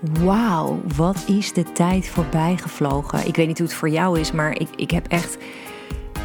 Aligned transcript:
Wauw, 0.00 0.80
wat 0.96 1.24
is 1.26 1.52
de 1.52 1.72
tijd 1.72 2.08
voorbij 2.08 2.56
gevlogen. 2.56 3.26
Ik 3.26 3.36
weet 3.36 3.46
niet 3.46 3.58
hoe 3.58 3.66
het 3.66 3.76
voor 3.76 3.88
jou 3.88 4.20
is, 4.20 4.32
maar 4.32 4.60
ik, 4.60 4.68
ik 4.76 4.90
heb 4.90 5.06
echt 5.06 5.38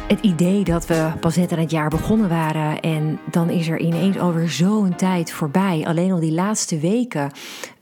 het 0.08 0.20
idee 0.20 0.64
dat 0.64 0.86
we 0.86 1.12
pas 1.20 1.36
net 1.36 1.52
aan 1.52 1.58
het 1.58 1.70
jaar 1.70 1.88
begonnen 1.88 2.28
waren. 2.28 2.80
En 2.80 3.20
dan 3.30 3.50
is 3.50 3.68
er 3.68 3.80
ineens 3.80 4.18
alweer 4.18 4.48
zo'n 4.48 4.94
tijd 4.94 5.32
voorbij. 5.32 5.84
Alleen 5.86 6.12
al 6.12 6.20
die 6.20 6.32
laatste 6.32 6.78
weken, 6.78 7.30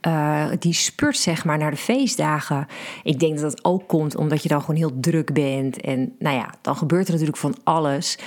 uh, 0.07 0.45
die 0.59 0.73
spurt 0.73 1.17
zeg 1.17 1.45
maar 1.45 1.57
naar 1.57 1.71
de 1.71 1.77
feestdagen. 1.77 2.67
Ik 3.03 3.19
denk 3.19 3.39
dat 3.39 3.51
dat 3.51 3.65
ook 3.65 3.87
komt 3.87 4.15
omdat 4.15 4.43
je 4.43 4.49
dan 4.49 4.59
gewoon 4.61 4.75
heel 4.75 4.99
druk 4.99 5.33
bent. 5.33 5.81
En 5.81 6.15
nou 6.19 6.35
ja, 6.35 6.53
dan 6.61 6.75
gebeurt 6.75 7.05
er 7.05 7.11
natuurlijk 7.11 7.39
van 7.39 7.55
alles. 7.63 8.17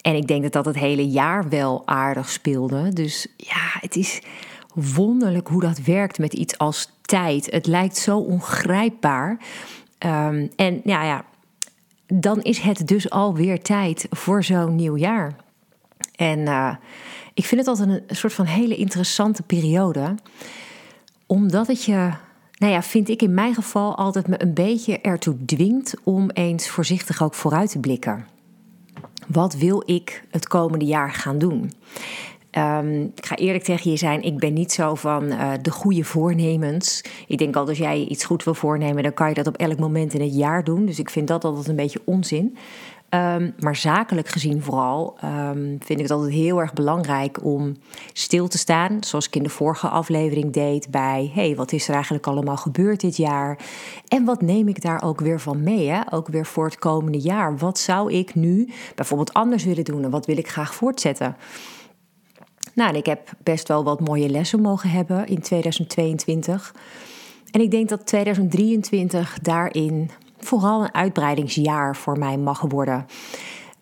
En 0.00 0.14
ik 0.14 0.26
denk 0.26 0.42
dat 0.42 0.52
dat 0.52 0.64
het 0.64 0.78
hele 0.78 1.08
jaar 1.08 1.48
wel 1.48 1.82
aardig 1.84 2.30
speelde. 2.30 2.92
Dus 2.92 3.26
ja, 3.36 3.78
het 3.80 3.96
is 3.96 4.22
wonderlijk 4.82 5.48
hoe 5.48 5.60
dat 5.60 5.78
werkt 5.78 6.18
met 6.18 6.32
iets 6.32 6.58
als 6.58 6.90
tijd. 7.02 7.50
Het 7.50 7.66
lijkt 7.66 7.96
zo 7.96 8.18
ongrijpbaar. 8.18 9.38
Um, 9.98 10.50
en 10.56 10.80
ja, 10.84 11.04
ja, 11.04 11.24
dan 12.06 12.42
is 12.42 12.58
het 12.58 12.88
dus 12.88 13.10
alweer 13.10 13.62
tijd 13.62 14.06
voor 14.10 14.44
zo'n 14.44 14.74
nieuw 14.74 14.96
jaar. 14.96 15.36
En 16.14 16.38
uh, 16.38 16.74
ik 17.34 17.44
vind 17.44 17.60
het 17.60 17.68
altijd 17.68 17.88
een 17.88 18.16
soort 18.16 18.32
van 18.32 18.44
hele 18.44 18.76
interessante 18.76 19.42
periode. 19.42 20.14
Omdat 21.26 21.66
het 21.66 21.84
je, 21.84 22.10
nou 22.58 22.72
ja, 22.72 22.82
vind 22.82 23.08
ik 23.08 23.22
in 23.22 23.34
mijn 23.34 23.54
geval 23.54 23.96
altijd 23.96 24.26
me 24.26 24.42
een 24.42 24.54
beetje 24.54 25.00
ertoe 25.00 25.44
dwingt 25.44 25.94
om 26.04 26.30
eens 26.30 26.68
voorzichtig 26.68 27.22
ook 27.22 27.34
vooruit 27.34 27.70
te 27.70 27.78
blikken. 27.78 28.26
Wat 29.26 29.54
wil 29.54 29.82
ik 29.86 30.24
het 30.30 30.48
komende 30.48 30.84
jaar 30.84 31.12
gaan 31.12 31.38
doen? 31.38 31.72
Um, 32.58 33.12
ik 33.14 33.26
ga 33.26 33.36
eerlijk 33.36 33.64
tegen 33.64 33.90
je 33.90 33.96
zijn, 33.96 34.22
ik 34.22 34.38
ben 34.38 34.52
niet 34.52 34.72
zo 34.72 34.94
van 34.94 35.24
uh, 35.24 35.50
de 35.62 35.70
goede 35.70 36.04
voornemens. 36.04 37.04
Ik 37.26 37.38
denk 37.38 37.56
al, 37.56 37.68
als 37.68 37.78
jij 37.78 38.04
iets 38.04 38.24
goed 38.24 38.44
wil 38.44 38.54
voornemen, 38.54 39.02
dan 39.02 39.14
kan 39.14 39.28
je 39.28 39.34
dat 39.34 39.46
op 39.46 39.56
elk 39.56 39.78
moment 39.78 40.14
in 40.14 40.20
het 40.20 40.34
jaar 40.34 40.64
doen. 40.64 40.86
Dus 40.86 40.98
ik 40.98 41.10
vind 41.10 41.28
dat 41.28 41.44
altijd 41.44 41.68
een 41.68 41.76
beetje 41.76 42.00
onzin. 42.04 42.56
Um, 43.14 43.54
maar 43.58 43.76
zakelijk 43.76 44.28
gezien 44.28 44.62
vooral 44.62 45.16
um, 45.24 45.78
vind 45.78 45.90
ik 45.90 45.98
het 45.98 46.10
altijd 46.10 46.32
heel 46.32 46.60
erg 46.60 46.72
belangrijk 46.72 47.44
om 47.44 47.76
stil 48.12 48.48
te 48.48 48.58
staan. 48.58 48.96
Zoals 49.00 49.26
ik 49.26 49.36
in 49.36 49.42
de 49.42 49.48
vorige 49.48 49.88
aflevering 49.88 50.52
deed 50.52 50.90
bij... 50.90 51.30
hey, 51.34 51.56
wat 51.56 51.72
is 51.72 51.88
er 51.88 51.94
eigenlijk 51.94 52.26
allemaal 52.26 52.56
gebeurd 52.56 53.00
dit 53.00 53.16
jaar? 53.16 53.58
En 54.08 54.24
wat 54.24 54.42
neem 54.42 54.68
ik 54.68 54.82
daar 54.82 55.02
ook 55.02 55.20
weer 55.20 55.40
van 55.40 55.62
mee? 55.62 55.88
Hè? 55.88 56.00
Ook 56.10 56.28
weer 56.28 56.46
voor 56.46 56.64
het 56.64 56.78
komende 56.78 57.18
jaar. 57.18 57.58
Wat 57.58 57.78
zou 57.78 58.12
ik 58.12 58.34
nu 58.34 58.72
bijvoorbeeld 58.94 59.32
anders 59.32 59.64
willen 59.64 59.84
doen? 59.84 60.04
En 60.04 60.10
wat 60.10 60.26
wil 60.26 60.38
ik 60.38 60.48
graag 60.48 60.74
voortzetten? 60.74 61.36
Nou, 62.74 62.96
ik 62.96 63.06
heb 63.06 63.30
best 63.42 63.68
wel 63.68 63.84
wat 63.84 64.00
mooie 64.00 64.28
lessen 64.28 64.60
mogen 64.60 64.90
hebben 64.90 65.26
in 65.26 65.40
2022. 65.40 66.74
En 67.50 67.60
ik 67.60 67.70
denk 67.70 67.88
dat 67.88 68.06
2023 68.06 69.38
daarin 69.42 70.10
vooral 70.38 70.82
een 70.82 70.94
uitbreidingsjaar 70.94 71.96
voor 71.96 72.18
mij 72.18 72.36
mag 72.36 72.60
worden. 72.60 73.06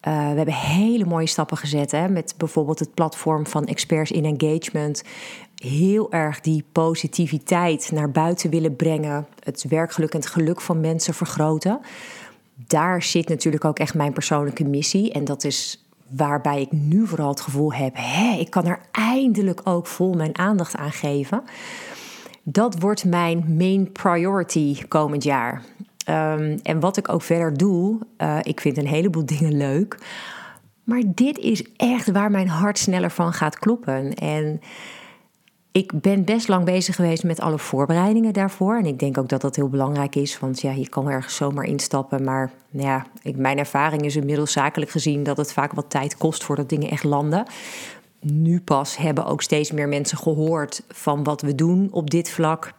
Uh, 0.08 0.30
we 0.30 0.36
hebben 0.36 0.54
hele 0.54 1.04
mooie 1.04 1.26
stappen 1.26 1.56
gezet 1.56 1.90
hè, 1.90 2.08
met 2.08 2.34
bijvoorbeeld 2.36 2.78
het 2.78 2.94
platform 2.94 3.46
van 3.46 3.66
Experts 3.66 4.10
in 4.10 4.24
Engagement. 4.24 5.02
Heel 5.54 6.12
erg 6.12 6.40
die 6.40 6.64
positiviteit 6.72 7.90
naar 7.92 8.10
buiten 8.10 8.50
willen 8.50 8.76
brengen, 8.76 9.26
het 9.42 9.64
werkgeluk 9.68 10.12
en 10.12 10.18
het 10.18 10.28
geluk 10.28 10.60
van 10.60 10.80
mensen 10.80 11.14
vergroten. 11.14 11.80
Daar 12.54 13.02
zit 13.02 13.28
natuurlijk 13.28 13.64
ook 13.64 13.78
echt 13.78 13.94
mijn 13.94 14.12
persoonlijke 14.12 14.64
missie. 14.64 15.12
En 15.12 15.24
dat 15.24 15.44
is 15.44 15.87
waarbij 16.08 16.60
ik 16.60 16.72
nu 16.72 17.06
vooral 17.06 17.28
het 17.28 17.40
gevoel 17.40 17.72
heb: 17.72 17.92
hé, 17.96 18.36
ik 18.38 18.50
kan 18.50 18.66
er 18.66 18.80
eindelijk 18.90 19.60
ook 19.64 19.86
vol 19.86 20.14
mijn 20.14 20.38
aandacht 20.38 20.76
aan 20.76 20.92
geven. 20.92 21.42
Dat 22.42 22.80
wordt 22.80 23.04
mijn 23.04 23.56
main 23.56 23.92
priority 23.92 24.82
komend 24.88 25.24
jaar. 25.24 25.62
Um, 26.08 26.58
en 26.62 26.80
wat 26.80 26.96
ik 26.96 27.12
ook 27.12 27.22
verder 27.22 27.56
doe, 27.56 27.98
uh, 28.18 28.38
ik 28.42 28.60
vind 28.60 28.76
een 28.76 28.86
heleboel 28.86 29.26
dingen 29.36 29.56
leuk. 29.56 29.98
Maar 30.84 31.02
dit 31.06 31.38
is 31.38 31.64
echt 31.76 32.10
waar 32.10 32.30
mijn 32.30 32.48
hart 32.48 32.78
sneller 32.78 33.10
van 33.10 33.32
gaat 33.32 33.58
kloppen. 33.58 34.14
En 34.14 34.60
ik 35.78 36.00
ben 36.00 36.24
best 36.24 36.48
lang 36.48 36.64
bezig 36.64 36.94
geweest 36.94 37.24
met 37.24 37.40
alle 37.40 37.58
voorbereidingen 37.58 38.32
daarvoor. 38.32 38.76
En 38.78 38.86
ik 38.86 38.98
denk 38.98 39.18
ook 39.18 39.28
dat 39.28 39.40
dat 39.40 39.56
heel 39.56 39.68
belangrijk 39.68 40.14
is. 40.14 40.38
Want 40.38 40.60
ja, 40.60 40.70
je 40.70 40.88
kan 40.88 41.08
ergens 41.10 41.36
zomaar 41.36 41.64
instappen. 41.64 42.24
Maar 42.24 42.52
ja, 42.70 43.06
ik, 43.22 43.36
mijn 43.36 43.58
ervaring 43.58 44.02
is 44.02 44.16
inmiddels 44.16 44.52
zakelijk 44.52 44.90
gezien 44.90 45.22
dat 45.22 45.36
het 45.36 45.52
vaak 45.52 45.72
wat 45.72 45.90
tijd 45.90 46.16
kost 46.16 46.44
voordat 46.44 46.68
dingen 46.68 46.90
echt 46.90 47.04
landen. 47.04 47.46
Nu 48.20 48.60
pas 48.60 48.96
hebben 48.96 49.26
ook 49.26 49.42
steeds 49.42 49.72
meer 49.72 49.88
mensen 49.88 50.18
gehoord 50.18 50.82
van 50.88 51.24
wat 51.24 51.42
we 51.42 51.54
doen 51.54 51.88
op 51.90 52.10
dit 52.10 52.30
vlak. 52.30 52.72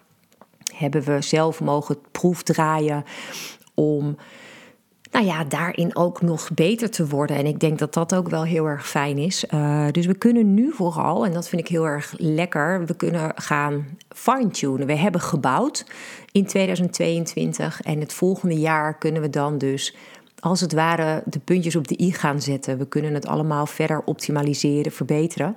Hebben 0.75 1.03
we 1.03 1.21
zelf 1.21 1.61
mogen 1.61 1.97
proefdraaien 2.11 3.03
om 3.73 4.17
nou 5.11 5.25
ja, 5.25 5.43
daarin 5.43 5.95
ook 5.95 6.21
nog 6.21 6.49
beter 6.53 6.89
te 6.89 7.07
worden. 7.07 7.37
En 7.37 7.45
ik 7.45 7.59
denk 7.59 7.79
dat 7.79 7.93
dat 7.93 8.15
ook 8.15 8.29
wel 8.29 8.43
heel 8.43 8.65
erg 8.65 8.87
fijn 8.87 9.17
is. 9.17 9.45
Uh, 9.53 9.85
dus 9.91 10.05
we 10.05 10.17
kunnen 10.17 10.53
nu 10.53 10.71
vooral, 10.73 11.25
en 11.25 11.33
dat 11.33 11.49
vind 11.49 11.61
ik 11.61 11.67
heel 11.67 11.85
erg 11.85 12.13
lekker, 12.17 12.85
we 12.85 12.95
kunnen 12.95 13.31
gaan 13.35 13.85
fine-tunen. 14.09 14.87
We 14.87 14.95
hebben 14.95 15.21
gebouwd 15.21 15.85
in 16.31 16.45
2022 16.45 17.81
en 17.81 17.99
het 17.99 18.13
volgende 18.13 18.59
jaar 18.59 18.97
kunnen 18.97 19.21
we 19.21 19.29
dan 19.29 19.57
dus 19.57 19.95
als 20.39 20.61
het 20.61 20.73
ware 20.73 21.21
de 21.25 21.39
puntjes 21.39 21.75
op 21.75 21.87
de 21.87 22.01
i 22.01 22.11
gaan 22.11 22.41
zetten. 22.41 22.77
We 22.77 22.87
kunnen 22.87 23.13
het 23.13 23.27
allemaal 23.27 23.65
verder 23.65 24.01
optimaliseren, 24.05 24.91
verbeteren. 24.91 25.55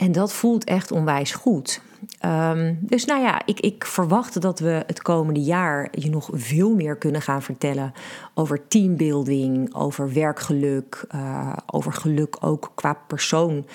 En 0.00 0.12
dat 0.12 0.32
voelt 0.32 0.64
echt 0.64 0.92
onwijs 0.92 1.32
goed. 1.32 1.80
Um, 2.24 2.78
dus 2.80 3.04
nou 3.04 3.20
ja, 3.22 3.42
ik, 3.44 3.60
ik 3.60 3.84
verwacht 3.84 4.40
dat 4.40 4.58
we 4.58 4.82
het 4.86 5.02
komende 5.02 5.40
jaar 5.40 5.88
je 5.90 6.10
nog 6.10 6.28
veel 6.32 6.74
meer 6.74 6.96
kunnen 6.96 7.22
gaan 7.22 7.42
vertellen 7.42 7.92
over 8.34 8.68
teambuilding, 8.68 9.74
over 9.74 10.12
werkgeluk, 10.12 11.04
uh, 11.14 11.52
over 11.66 11.92
geluk 11.92 12.36
ook 12.40 12.72
qua 12.74 12.92
persoon. 13.06 13.66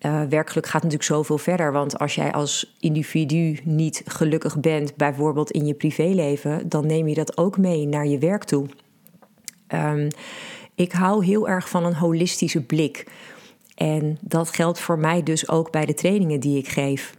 Uh, 0.00 0.22
werkgeluk 0.22 0.66
gaat 0.66 0.82
natuurlijk 0.82 1.10
zoveel 1.10 1.38
verder. 1.38 1.72
Want 1.72 1.98
als 1.98 2.14
jij 2.14 2.32
als 2.32 2.76
individu 2.80 3.58
niet 3.64 4.02
gelukkig 4.06 4.60
bent, 4.60 4.96
bijvoorbeeld 4.96 5.50
in 5.50 5.66
je 5.66 5.74
privéleven, 5.74 6.68
dan 6.68 6.86
neem 6.86 7.08
je 7.08 7.14
dat 7.14 7.38
ook 7.38 7.58
mee 7.58 7.86
naar 7.86 8.06
je 8.06 8.18
werk 8.18 8.44
toe. 8.44 8.66
Um, 9.74 10.08
ik 10.74 10.92
hou 10.92 11.24
heel 11.24 11.48
erg 11.48 11.68
van 11.68 11.84
een 11.84 11.94
holistische 11.94 12.62
blik. 12.62 13.06
En 13.78 14.18
dat 14.20 14.50
geldt 14.50 14.80
voor 14.80 14.98
mij 14.98 15.22
dus 15.22 15.48
ook 15.48 15.70
bij 15.70 15.86
de 15.86 15.94
trainingen 15.94 16.40
die 16.40 16.58
ik 16.58 16.68
geef. 16.68 17.14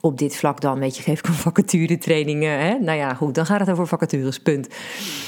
Op 0.00 0.18
dit 0.18 0.36
vlak 0.36 0.60
dan, 0.60 0.78
weet 0.78 0.96
je, 0.96 1.02
geef 1.02 1.18
ik 1.18 1.26
een 1.26 1.34
vacature 1.34 1.98
trainingen. 1.98 2.58
Hè? 2.58 2.78
Nou 2.78 2.98
ja, 2.98 3.14
goed, 3.14 3.34
dan 3.34 3.46
gaat 3.46 3.60
het 3.60 3.70
over 3.70 3.86
vacatures, 3.86 4.38
punt. 4.38 4.68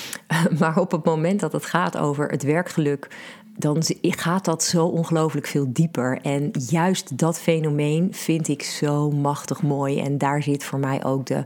Maar 0.59 0.79
op 0.79 0.91
het 0.91 1.05
moment 1.05 1.41
dat 1.41 1.53
het 1.53 1.65
gaat 1.67 1.97
over 1.97 2.29
het 2.29 2.43
werkgeluk, 2.43 3.09
dan 3.57 3.83
gaat 4.01 4.45
dat 4.45 4.65
zo 4.65 4.87
ongelooflijk 4.87 5.47
veel 5.47 5.67
dieper. 5.73 6.19
En 6.23 6.51
juist 6.69 7.19
dat 7.19 7.41
fenomeen 7.41 8.15
vind 8.15 8.49
ik 8.49 8.63
zo 8.63 9.11
machtig 9.11 9.63
mooi. 9.63 10.01
En 10.01 10.19
daar 10.19 10.43
zit 10.43 10.65
voor 10.65 10.79
mij 10.79 11.05
ook 11.05 11.27
de 11.27 11.43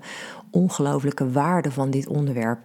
ongelooflijke 0.50 1.30
waarde 1.30 1.70
van 1.70 1.90
dit 1.90 2.06
onderwerp. 2.06 2.58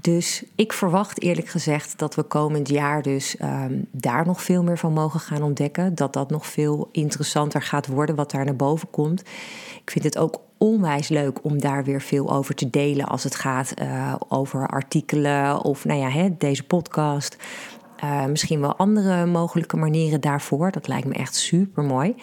Dus 0.00 0.44
ik 0.54 0.72
verwacht 0.72 1.22
eerlijk 1.22 1.48
gezegd 1.48 1.98
dat 1.98 2.14
we 2.14 2.22
komend 2.22 2.68
jaar 2.68 3.02
dus 3.02 3.36
um, 3.42 3.86
daar 3.90 4.26
nog 4.26 4.42
veel 4.42 4.62
meer 4.62 4.78
van 4.78 4.92
mogen 4.92 5.20
gaan 5.20 5.42
ontdekken. 5.42 5.94
Dat 5.94 6.12
dat 6.12 6.30
nog 6.30 6.46
veel 6.46 6.88
interessanter 6.92 7.62
gaat 7.62 7.86
worden 7.86 8.14
wat 8.14 8.30
daar 8.30 8.44
naar 8.44 8.56
boven 8.56 8.90
komt. 8.90 9.20
Ik 9.82 9.90
vind 9.90 10.04
het 10.04 10.18
ook 10.18 10.40
onwijs 10.58 11.08
leuk 11.08 11.44
om 11.44 11.60
daar 11.60 11.84
weer 11.84 12.00
veel 12.00 12.32
over 12.32 12.54
te 12.54 12.70
delen 12.70 13.06
als 13.06 13.24
het 13.24 13.34
gaat 13.34 13.74
uh, 13.82 14.14
over 14.28 14.68
artikelen 14.68 15.62
of 15.62 15.84
nou 15.84 16.00
ja, 16.00 16.08
hè, 16.08 16.36
deze 16.38 16.62
podcast. 16.62 17.36
Uh, 18.04 18.24
misschien 18.24 18.60
wel 18.60 18.76
andere 18.76 19.26
mogelijke 19.26 19.76
manieren 19.76 20.20
daarvoor. 20.20 20.70
Dat 20.70 20.88
lijkt 20.88 21.06
me 21.06 21.14
echt 21.14 21.34
super 21.34 21.82
mooi. 21.82 22.14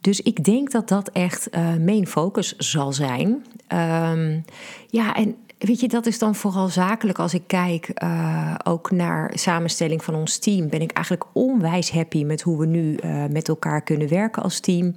Dus 0.00 0.20
ik 0.20 0.44
denk 0.44 0.70
dat 0.70 0.88
dat 0.88 1.08
echt 1.08 1.48
uh, 1.54 1.74
main 1.76 2.06
focus 2.06 2.56
zal 2.56 2.92
zijn. 2.92 3.28
Um, 3.68 4.44
ja, 4.86 5.14
en 5.14 5.36
Weet 5.60 5.80
je, 5.80 5.88
dat 5.88 6.06
is 6.06 6.18
dan 6.18 6.34
vooral 6.34 6.68
zakelijk 6.68 7.18
als 7.18 7.34
ik 7.34 7.42
kijk 7.46 7.90
uh, 8.02 8.54
ook 8.64 8.90
naar 8.90 9.30
samenstelling 9.34 10.04
van 10.04 10.14
ons 10.14 10.38
team. 10.38 10.68
Ben 10.68 10.80
ik 10.80 10.92
eigenlijk 10.92 11.26
onwijs 11.32 11.90
happy 11.90 12.24
met 12.24 12.42
hoe 12.42 12.58
we 12.58 12.66
nu 12.66 12.96
uh, 13.04 13.24
met 13.26 13.48
elkaar 13.48 13.82
kunnen 13.82 14.08
werken 14.08 14.42
als 14.42 14.60
team. 14.60 14.94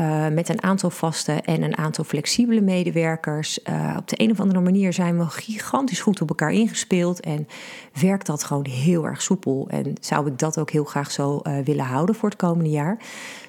uh, 0.00 0.28
met 0.28 0.48
een 0.48 0.62
aantal 0.62 0.90
vaste 0.90 1.32
en 1.32 1.62
een 1.62 1.76
aantal 1.76 2.04
flexibele 2.04 2.60
medewerkers. 2.60 3.62
Op 3.96 4.08
de 4.08 4.22
een 4.22 4.30
of 4.30 4.40
andere 4.40 4.60
manier 4.60 4.92
zijn 4.92 5.18
we 5.18 5.24
gigantisch 5.24 6.00
goed 6.00 6.20
op 6.20 6.28
elkaar 6.28 6.52
ingespeeld 6.52 7.20
en 7.20 7.48
werkt 8.00 8.26
dat 8.26 8.44
gewoon 8.44 8.66
heel 8.66 9.04
erg 9.06 9.22
soepel. 9.22 9.68
En 9.70 9.94
zou 10.00 10.26
ik 10.26 10.38
dat 10.38 10.58
ook 10.58 10.70
heel 10.70 10.84
graag 10.84 11.10
zo 11.10 11.40
willen 11.64 11.84
houden 11.84 12.14
voor 12.14 12.28
het 12.28 12.38
komende 12.38 12.70
jaar. 12.70 12.98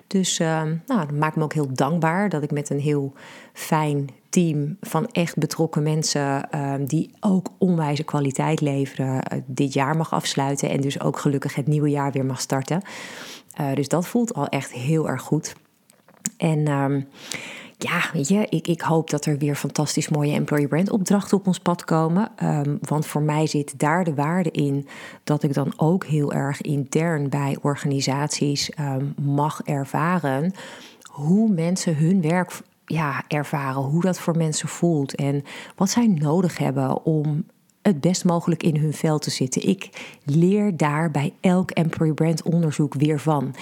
Dus 0.07 0.37
nou, 0.37 0.77
dat 0.85 1.11
maakt 1.11 1.35
me 1.35 1.43
ook 1.43 1.53
heel 1.53 1.73
dankbaar 1.73 2.29
dat 2.29 2.43
ik 2.43 2.51
met 2.51 2.69
een 2.69 2.79
heel 2.79 3.13
fijn 3.53 4.09
team 4.29 4.77
van 4.81 5.07
echt 5.07 5.37
betrokken 5.37 5.83
mensen 5.83 6.49
die 6.87 7.11
ook 7.19 7.47
onwijze 7.57 8.03
kwaliteit 8.03 8.61
leveren, 8.61 9.43
dit 9.45 9.73
jaar 9.73 9.97
mag 9.97 10.13
afsluiten 10.13 10.69
en 10.69 10.81
dus 10.81 11.01
ook 11.01 11.19
gelukkig 11.19 11.55
het 11.55 11.67
nieuwe 11.67 11.89
jaar 11.89 12.11
weer 12.11 12.25
mag 12.25 12.41
starten. 12.41 12.81
dus 13.73 13.87
dat 13.87 14.07
voelt 14.07 14.33
al 14.33 14.47
echt 14.47 14.71
heel 14.71 15.09
erg 15.09 15.21
goed. 15.21 15.55
En 16.37 16.67
um, 16.71 17.07
ja, 17.77 18.01
weet 18.13 18.27
je, 18.27 18.47
ik, 18.49 18.67
ik 18.67 18.81
hoop 18.81 19.09
dat 19.09 19.25
er 19.25 19.37
weer 19.37 19.55
fantastisch 19.55 20.09
mooie 20.09 20.33
employer 20.33 20.67
brand 20.67 20.89
opdrachten 20.89 21.37
op 21.37 21.47
ons 21.47 21.59
pad 21.59 21.83
komen. 21.83 22.31
Um, 22.43 22.79
want 22.81 23.05
voor 23.05 23.21
mij 23.21 23.47
zit 23.47 23.79
daar 23.79 24.03
de 24.03 24.13
waarde 24.13 24.51
in 24.51 24.87
dat 25.23 25.43
ik 25.43 25.53
dan 25.53 25.73
ook 25.77 26.05
heel 26.05 26.33
erg 26.33 26.61
intern 26.61 27.29
bij 27.29 27.57
organisaties 27.61 28.71
mag 29.21 29.61
ervaren 29.63 30.53
hoe 31.09 31.49
mensen 31.49 31.97
hun 31.97 32.21
werk 32.21 32.51
ja, 32.89 33.23
ervaren, 33.27 33.81
hoe 33.81 34.01
dat 34.01 34.19
voor 34.19 34.37
mensen 34.37 34.67
voelt 34.67 35.15
en 35.15 35.43
wat 35.75 35.89
zij 35.89 36.07
nodig 36.07 36.57
hebben 36.57 37.05
om 37.05 37.45
het 37.81 38.01
best 38.01 38.25
mogelijk 38.25 38.63
in 38.63 38.77
hun 38.77 38.93
vel 38.93 39.19
te 39.19 39.29
zitten. 39.29 39.67
Ik 39.67 39.89
leer 40.25 40.77
daar 40.77 41.11
bij 41.11 41.33
elk 41.41 41.71
employer 41.71 42.13
brand 42.13 42.43
onderzoek 42.43 42.93
weer 42.93 43.19
van. 43.19 43.55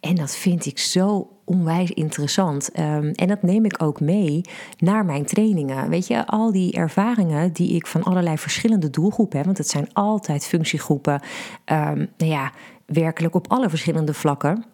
En 0.00 0.14
dat 0.14 0.36
vind 0.36 0.66
ik 0.66 0.78
zo 0.78 1.28
onwijs 1.44 1.90
interessant. 1.90 2.78
Um, 2.78 3.10
en 3.10 3.28
dat 3.28 3.42
neem 3.42 3.64
ik 3.64 3.82
ook 3.82 4.00
mee 4.00 4.40
naar 4.78 5.04
mijn 5.04 5.24
trainingen. 5.24 5.88
Weet 5.88 6.06
je, 6.06 6.26
al 6.26 6.52
die 6.52 6.72
ervaringen 6.72 7.52
die 7.52 7.74
ik 7.74 7.86
van 7.86 8.02
allerlei 8.02 8.38
verschillende 8.38 8.90
doelgroepen 8.90 9.36
heb, 9.36 9.46
want 9.46 9.58
het 9.58 9.68
zijn 9.68 9.92
altijd 9.92 10.46
functiegroepen, 10.46 11.22
um, 11.64 12.08
nou 12.16 12.30
ja, 12.32 12.52
werkelijk 12.86 13.34
op 13.34 13.48
alle 13.48 13.68
verschillende 13.68 14.14
vlakken. 14.14 14.64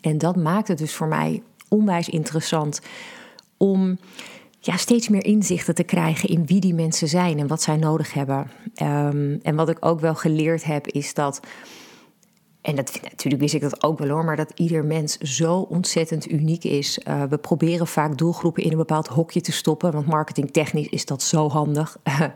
En 0.00 0.18
dat 0.18 0.36
maakt 0.36 0.68
het 0.68 0.78
dus 0.78 0.94
voor 0.94 1.08
mij 1.08 1.42
onwijs 1.68 2.08
interessant 2.08 2.80
om 3.56 3.98
ja, 4.58 4.76
steeds 4.76 5.08
meer 5.08 5.24
inzichten 5.24 5.74
te 5.74 5.82
krijgen 5.82 6.28
in 6.28 6.46
wie 6.46 6.60
die 6.60 6.74
mensen 6.74 7.08
zijn 7.08 7.38
en 7.38 7.46
wat 7.46 7.62
zij 7.62 7.76
nodig 7.76 8.12
hebben. 8.12 8.50
Um, 8.82 9.38
en 9.42 9.54
wat 9.54 9.68
ik 9.68 9.76
ook 9.80 10.00
wel 10.00 10.14
geleerd 10.14 10.64
heb, 10.64 10.86
is 10.86 11.14
dat. 11.14 11.40
En 12.60 12.76
dat, 12.76 13.00
natuurlijk 13.02 13.42
wist 13.42 13.54
ik 13.54 13.60
dat 13.60 13.82
ook 13.82 13.98
wel 13.98 14.08
hoor, 14.08 14.24
maar 14.24 14.36
dat 14.36 14.52
ieder 14.54 14.84
mens 14.84 15.18
zo 15.18 15.58
ontzettend 15.58 16.30
uniek 16.30 16.64
is. 16.64 16.98
Uh, 17.08 17.22
we 17.22 17.38
proberen 17.38 17.86
vaak 17.86 18.18
doelgroepen 18.18 18.62
in 18.62 18.70
een 18.70 18.76
bepaald 18.76 19.06
hokje 19.06 19.40
te 19.40 19.52
stoppen, 19.52 19.92
want 19.92 20.06
marketingtechnisch 20.06 20.88
is 20.88 21.04
dat 21.04 21.22
zo 21.22 21.48
handig. 21.48 21.96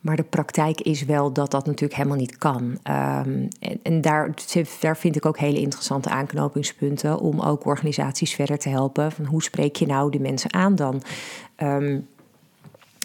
Maar 0.00 0.16
de 0.16 0.22
praktijk 0.22 0.80
is 0.80 1.04
wel 1.04 1.32
dat 1.32 1.50
dat 1.50 1.66
natuurlijk 1.66 1.94
helemaal 1.94 2.18
niet 2.18 2.38
kan. 2.38 2.62
Um, 2.62 3.48
en, 3.82 4.00
daar, 4.00 4.34
daar 4.80 4.96
vind 4.96 5.16
ik 5.16 5.26
ook 5.26 5.38
hele 5.38 5.60
interessante 5.60 6.08
aanknopingspunten 6.08 7.18
om 7.18 7.40
ook 7.40 7.66
organisaties 7.66 8.34
verder 8.34 8.58
te 8.58 8.68
helpen. 8.68 9.12
Van 9.12 9.24
hoe 9.24 9.42
spreek 9.42 9.76
je 9.76 9.86
nou 9.86 10.10
die 10.10 10.20
mensen 10.20 10.52
aan 10.52 10.74
dan? 10.74 11.02
Um, 11.56 12.08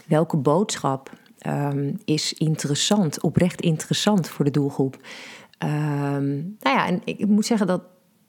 welke 0.05 0.37
boodschap 0.37 1.09
um, 1.47 1.99
is 2.05 2.33
interessant, 2.33 3.21
oprecht 3.21 3.61
interessant 3.61 4.29
voor 4.29 4.45
de 4.45 4.51
doelgroep? 4.51 4.97
nou 5.59 6.75
ja, 6.75 6.87
en 6.87 7.01
ik 7.05 7.27
moet 7.27 7.45
zeggen 7.45 7.67
dat 7.67 7.81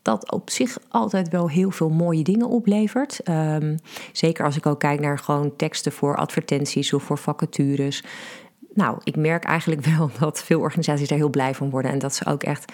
dat 0.02 0.32
op 0.32 0.50
zich 0.50 0.78
altijd 0.88 1.28
wel 1.28 1.48
heel 1.48 1.70
veel 1.70 1.90
mooie 1.90 2.22
dingen 2.22 2.48
oplevert. 2.48 3.20
Zeker 4.12 4.44
als 4.44 4.56
ik 4.56 4.66
ook 4.66 4.78
kijk 4.78 5.00
naar 5.00 5.18
gewoon 5.18 5.56
teksten 5.56 5.92
voor 5.92 6.16
advertenties 6.16 6.92
of 6.92 7.02
voor 7.02 7.18
vacatures 7.18 8.04
nou, 8.74 8.98
ik 9.04 9.16
merk 9.16 9.44
eigenlijk 9.44 9.84
wel 9.96 10.10
dat 10.18 10.42
veel 10.42 10.60
organisaties 10.60 11.08
daar 11.08 11.18
heel 11.18 11.30
blij 11.30 11.54
van 11.54 11.70
worden. 11.70 11.90
En 11.90 11.98
dat 11.98 12.14
ze 12.14 12.26
ook 12.26 12.42
echt 12.42 12.72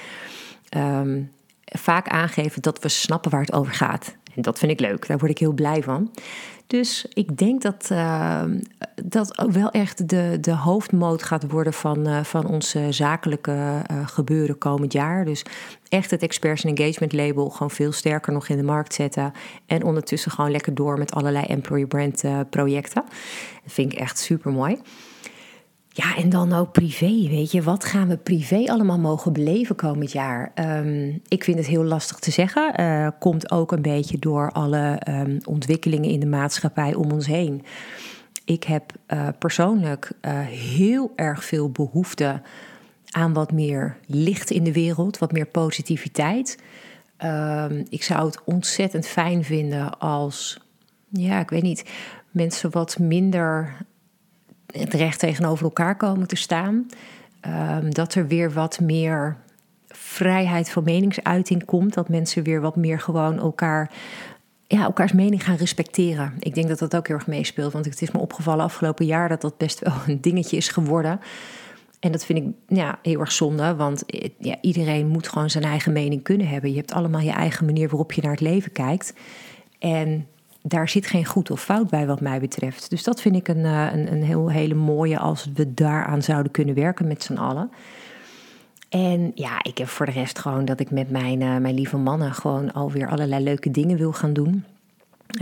ehm, 0.68 1.22
vaak 1.64 2.08
aangeven 2.08 2.62
dat 2.62 2.78
we 2.78 2.88
snappen 2.88 3.30
waar 3.30 3.40
het 3.40 3.52
over 3.52 3.72
gaat. 3.72 4.16
En 4.34 4.42
dat 4.42 4.58
vind 4.58 4.72
ik 4.72 4.80
leuk, 4.80 5.06
daar 5.06 5.18
word 5.18 5.30
ik 5.30 5.38
heel 5.38 5.52
blij 5.52 5.82
van. 5.82 6.10
Dus 6.68 7.06
ik 7.12 7.36
denk 7.36 7.62
dat 7.62 7.88
uh, 7.92 8.42
dat 9.04 9.48
wel 9.52 9.70
echt 9.70 10.08
de, 10.08 10.38
de 10.40 10.54
hoofdmoot 10.54 11.22
gaat 11.22 11.50
worden 11.50 11.72
van, 11.72 12.08
uh, 12.08 12.24
van 12.24 12.46
onze 12.46 12.86
zakelijke 12.92 13.50
uh, 13.90 14.06
gebeuren 14.08 14.58
komend 14.58 14.92
jaar. 14.92 15.24
Dus 15.24 15.44
echt 15.88 16.10
het 16.10 16.22
Experts 16.22 16.64
Engagement 16.64 17.12
label 17.12 17.50
gewoon 17.50 17.70
veel 17.70 17.92
sterker 17.92 18.32
nog 18.32 18.48
in 18.48 18.56
de 18.56 18.62
markt 18.62 18.94
zetten. 18.94 19.32
En 19.66 19.82
ondertussen 19.84 20.30
gewoon 20.30 20.50
lekker 20.50 20.74
door 20.74 20.98
met 20.98 21.12
allerlei 21.12 21.44
employer 21.44 21.86
brand 21.86 22.24
eh, 22.24 22.40
projecten. 22.50 23.04
Dat 23.62 23.72
vind 23.72 23.92
ik 23.92 23.98
echt 23.98 24.18
super 24.18 24.52
mooi. 24.52 24.78
Ja, 25.98 26.16
en 26.16 26.28
dan 26.28 26.52
ook 26.52 26.72
privé, 26.72 27.28
weet 27.28 27.50
je. 27.50 27.62
Wat 27.62 27.84
gaan 27.84 28.08
we 28.08 28.16
privé 28.16 28.64
allemaal 28.66 28.98
mogen 28.98 29.32
beleven 29.32 29.76
komend 29.76 30.12
jaar? 30.12 30.52
Um, 30.54 31.20
ik 31.28 31.44
vind 31.44 31.58
het 31.58 31.66
heel 31.66 31.84
lastig 31.84 32.18
te 32.18 32.30
zeggen. 32.30 32.80
Uh, 32.80 33.08
komt 33.18 33.50
ook 33.50 33.72
een 33.72 33.82
beetje 33.82 34.18
door 34.18 34.50
alle 34.52 35.00
um, 35.08 35.38
ontwikkelingen 35.44 36.10
in 36.10 36.20
de 36.20 36.26
maatschappij 36.26 36.94
om 36.94 37.12
ons 37.12 37.26
heen. 37.26 37.64
Ik 38.44 38.64
heb 38.64 38.92
uh, 39.08 39.28
persoonlijk 39.38 40.12
uh, 40.20 40.40
heel 40.46 41.12
erg 41.16 41.44
veel 41.44 41.70
behoefte 41.70 42.42
aan 43.10 43.32
wat 43.32 43.52
meer 43.52 43.96
licht 44.06 44.50
in 44.50 44.64
de 44.64 44.72
wereld, 44.72 45.18
wat 45.18 45.32
meer 45.32 45.46
positiviteit. 45.46 46.58
Um, 47.24 47.84
ik 47.88 48.02
zou 48.02 48.26
het 48.26 48.44
ontzettend 48.44 49.06
fijn 49.06 49.44
vinden 49.44 49.98
als, 49.98 50.60
ja, 51.08 51.40
ik 51.40 51.50
weet 51.50 51.62
niet, 51.62 51.84
mensen 52.30 52.70
wat 52.70 52.98
minder 52.98 53.76
recht 54.74 55.18
tegenover 55.18 55.64
elkaar 55.64 55.96
komen 55.96 56.26
te 56.26 56.36
staan. 56.36 56.86
Um, 57.46 57.94
dat 57.94 58.14
er 58.14 58.26
weer 58.26 58.52
wat 58.52 58.80
meer 58.80 59.36
vrijheid 59.88 60.70
van 60.70 60.84
meningsuiting 60.84 61.64
komt. 61.64 61.94
Dat 61.94 62.08
mensen 62.08 62.42
weer 62.42 62.60
wat 62.60 62.76
meer 62.76 63.00
gewoon 63.00 63.38
elkaar, 63.38 63.90
ja, 64.66 64.82
elkaars 64.82 65.12
mening 65.12 65.44
gaan 65.44 65.56
respecteren. 65.56 66.34
Ik 66.38 66.54
denk 66.54 66.68
dat 66.68 66.78
dat 66.78 66.96
ook 66.96 67.06
heel 67.06 67.16
erg 67.16 67.26
meespeelt. 67.26 67.72
Want 67.72 67.84
het 67.84 68.02
is 68.02 68.10
me 68.10 68.18
opgevallen 68.18 68.64
afgelopen 68.64 69.06
jaar 69.06 69.28
dat 69.28 69.40
dat 69.40 69.56
best 69.56 69.78
wel 69.80 69.94
een 70.06 70.20
dingetje 70.20 70.56
is 70.56 70.68
geworden. 70.68 71.20
En 72.00 72.12
dat 72.12 72.24
vind 72.24 72.38
ik 72.38 72.76
ja, 72.76 72.98
heel 73.02 73.20
erg 73.20 73.32
zonde, 73.32 73.74
want 73.74 74.02
ja, 74.38 74.56
iedereen 74.60 75.06
moet 75.06 75.28
gewoon 75.28 75.50
zijn 75.50 75.64
eigen 75.64 75.92
mening 75.92 76.22
kunnen 76.22 76.48
hebben. 76.48 76.70
Je 76.70 76.76
hebt 76.76 76.92
allemaal 76.92 77.20
je 77.20 77.30
eigen 77.30 77.64
manier 77.64 77.88
waarop 77.88 78.12
je 78.12 78.22
naar 78.22 78.30
het 78.30 78.40
leven 78.40 78.72
kijkt. 78.72 79.14
En 79.78 80.26
daar 80.62 80.88
zit 80.88 81.06
geen 81.06 81.24
goed 81.24 81.50
of 81.50 81.62
fout 81.62 81.90
bij, 81.90 82.06
wat 82.06 82.20
mij 82.20 82.40
betreft. 82.40 82.90
Dus 82.90 83.02
dat 83.02 83.20
vind 83.20 83.36
ik 83.36 83.48
een, 83.48 83.64
eh, 83.64 83.92
een, 83.92 84.12
een 84.12 84.22
heel 84.22 84.50
hele 84.50 84.74
mooie 84.74 85.18
als 85.18 85.48
we 85.54 85.74
daaraan 85.74 86.22
zouden 86.22 86.52
kunnen 86.52 86.74
werken 86.74 87.06
met 87.06 87.22
z'n 87.22 87.36
allen. 87.36 87.70
En 88.88 89.32
ja, 89.34 89.62
ik 89.62 89.78
heb 89.78 89.88
voor 89.88 90.06
de 90.06 90.12
rest 90.12 90.38
gewoon 90.38 90.64
dat 90.64 90.80
ik 90.80 90.90
met 90.90 91.10
mijn, 91.10 91.40
uh, 91.40 91.56
mijn 91.56 91.74
lieve 91.74 91.96
mannen 91.96 92.34
gewoon 92.34 92.72
alweer 92.72 93.08
allerlei 93.08 93.44
leuke 93.44 93.70
dingen 93.70 93.98
wil 93.98 94.12
gaan 94.12 94.32
doen. 94.32 94.64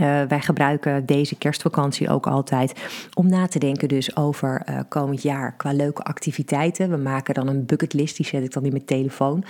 Uh, 0.01 0.21
wij 0.21 0.39
gebruiken 0.39 1.05
deze 1.05 1.35
kerstvakantie 1.35 2.09
ook 2.09 2.27
altijd 2.27 2.73
om 3.13 3.29
na 3.29 3.47
te 3.47 3.59
denken 3.59 3.87
dus 3.87 4.15
over 4.15 4.61
uh, 4.69 4.79
komend 4.87 5.21
jaar 5.21 5.53
qua 5.57 5.71
leuke 5.71 6.03
activiteiten. 6.03 6.89
We 6.89 6.97
maken 6.97 7.33
dan 7.33 7.47
een 7.47 7.65
bucketlist, 7.65 8.17
die 8.17 8.25
zet 8.25 8.43
ik 8.43 8.53
dan 8.53 8.63
in 8.63 8.71
mijn 8.71 8.85
telefoon. 8.85 9.43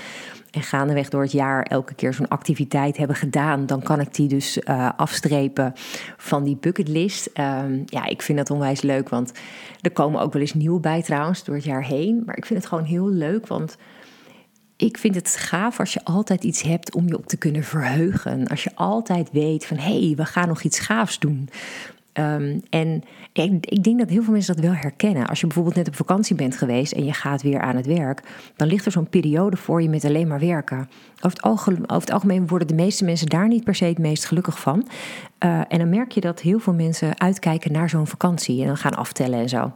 En 0.52 0.62
gaandeweg 0.62 1.10
door 1.10 1.22
het 1.22 1.32
jaar 1.32 1.64
elke 1.64 1.94
keer 1.94 2.14
zo'n 2.14 2.28
activiteit 2.28 2.98
hebben 2.98 3.16
gedaan, 3.16 3.66
dan 3.66 3.82
kan 3.82 4.00
ik 4.00 4.14
die 4.14 4.28
dus 4.28 4.58
uh, 4.58 4.90
afstrepen 4.98 5.74
van 6.18 6.44
die 6.44 6.58
bucketlist. 6.60 7.30
Um, 7.34 7.84
ja, 7.86 8.06
ik 8.06 8.22
vind 8.22 8.38
dat 8.38 8.50
onwijs 8.50 8.82
leuk, 8.82 9.10
want 9.10 9.32
er 9.82 9.92
komen 9.92 10.22
ook 10.22 10.34
wel 10.34 10.42
eens 10.42 10.54
nieuwe 10.54 10.80
bij 10.80 11.02
trouwens 11.02 11.44
door 11.44 11.56
het 11.56 11.64
jaar 11.64 11.84
heen. 11.84 12.24
Maar 12.26 12.38
ik 12.38 12.46
vind 12.46 12.60
het 12.60 12.70
gewoon 12.70 12.84
heel 12.84 13.10
leuk, 13.10 13.48
want 13.48 13.78
ik 14.78 14.98
vind 14.98 15.16
het 15.16 15.36
gaaf 15.36 15.80
als 15.80 15.94
je 15.94 16.04
altijd 16.04 16.44
iets 16.44 16.62
hebt 16.62 16.96
om 16.96 17.08
je 17.08 17.18
op 17.18 17.28
te 17.28 17.38
kunnen 17.38 17.64
verheugen. 17.64 18.48
Als 18.48 18.64
je 18.64 18.76
altijd 18.76 19.30
weet 19.32 19.66
van 19.66 19.78
hé, 19.78 20.06
hey, 20.06 20.14
we 20.16 20.26
gaan 20.26 20.48
nog 20.48 20.62
iets 20.62 20.80
gaafs 20.80 21.20
doen. 21.20 21.50
Um, 22.14 22.62
en 22.70 23.04
ik, 23.34 23.66
ik, 23.66 23.84
denk 23.84 24.00
dat 24.00 24.10
heel 24.10 24.24
veel 24.24 24.34
mensen 24.34 24.56
dat 24.56 24.66
wel 24.66 24.74
herkennen. 24.74 25.28
Als 25.28 25.40
je 25.40 25.46
bijvoorbeeld 25.46 25.76
net 25.76 25.88
op 25.88 25.96
vakantie 25.96 26.36
bent 26.36 26.58
geweest 26.58 26.92
en 26.92 27.06
je 27.06 27.14
gaat 27.14 27.42
weer 27.42 27.60
aan 27.60 27.76
het 27.76 27.86
werk, 27.86 28.22
dan 28.56 28.68
ligt 28.68 28.86
er 28.86 28.92
zo'n 28.92 29.10
periode 29.10 29.58
voor 29.58 29.82
je 29.82 29.90
met 29.90 30.06
alleen 30.06 30.28
maar 30.28 30.40
werken. 30.40 30.90
Over 31.42 31.78
het, 31.88 32.12
algemeen 32.12 32.48
worden 32.48 32.68
de 32.68 32.74
meeste 32.74 33.06
mensen 33.06 33.28
daar 33.28 33.48
niet 33.48 33.64
per 33.64 33.76
se 33.76 33.86
het 33.86 33.98
meest 33.98 34.26
gelukkig 34.26 34.60
van. 34.60 34.88
Uh, 35.46 35.62
en 35.68 35.78
dan 35.78 35.90
merk 35.90 36.12
je 36.12 36.22
dat 36.22 36.42
heel 36.42 36.60
veel 36.60 36.74
mensen 36.74 37.20
uitkijken 37.20 37.72
naar 37.72 37.90
zo'n 37.90 38.08
vakantie 38.08 38.62
en 38.62 38.68
dan 38.68 38.78
gaan 38.78 38.96
aftellen 38.96 39.40
en 39.40 39.50
zo. 39.50 39.72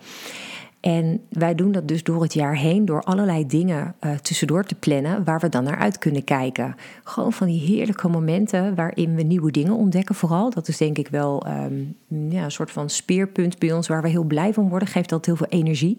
En 0.81 1.21
wij 1.29 1.55
doen 1.55 1.71
dat 1.71 1.87
dus 1.87 2.03
door 2.03 2.21
het 2.21 2.33
jaar 2.33 2.55
heen, 2.55 2.85
door 2.85 3.01
allerlei 3.01 3.45
dingen 3.47 3.95
uh, 4.01 4.15
tussendoor 4.15 4.63
te 4.63 4.75
plannen 4.75 5.23
waar 5.23 5.39
we 5.39 5.49
dan 5.49 5.63
naar 5.63 5.77
uit 5.77 5.97
kunnen 5.97 6.23
kijken. 6.23 6.75
Gewoon 7.03 7.33
van 7.33 7.47
die 7.47 7.59
heerlijke 7.59 8.07
momenten 8.07 8.75
waarin 8.75 9.15
we 9.15 9.21
nieuwe 9.21 9.51
dingen 9.51 9.73
ontdekken, 9.73 10.15
vooral. 10.15 10.49
Dat 10.49 10.67
is 10.67 10.77
denk 10.77 10.97
ik 10.97 11.07
wel 11.07 11.47
um, 11.47 11.95
ja, 12.07 12.43
een 12.43 12.51
soort 12.51 12.71
van 12.71 12.89
speerpunt 12.89 13.59
bij 13.59 13.73
ons 13.73 13.87
waar 13.87 14.01
we 14.01 14.09
heel 14.09 14.23
blij 14.23 14.53
van 14.53 14.69
worden. 14.69 14.87
Geeft 14.87 15.09
dat 15.09 15.25
heel 15.25 15.35
veel 15.35 15.47
energie. 15.49 15.97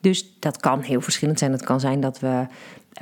Dus 0.00 0.36
dat 0.38 0.56
kan 0.56 0.80
heel 0.80 1.00
verschillend 1.00 1.38
zijn. 1.38 1.52
Het 1.52 1.64
kan 1.64 1.80
zijn 1.80 2.00
dat 2.00 2.20
we 2.20 2.46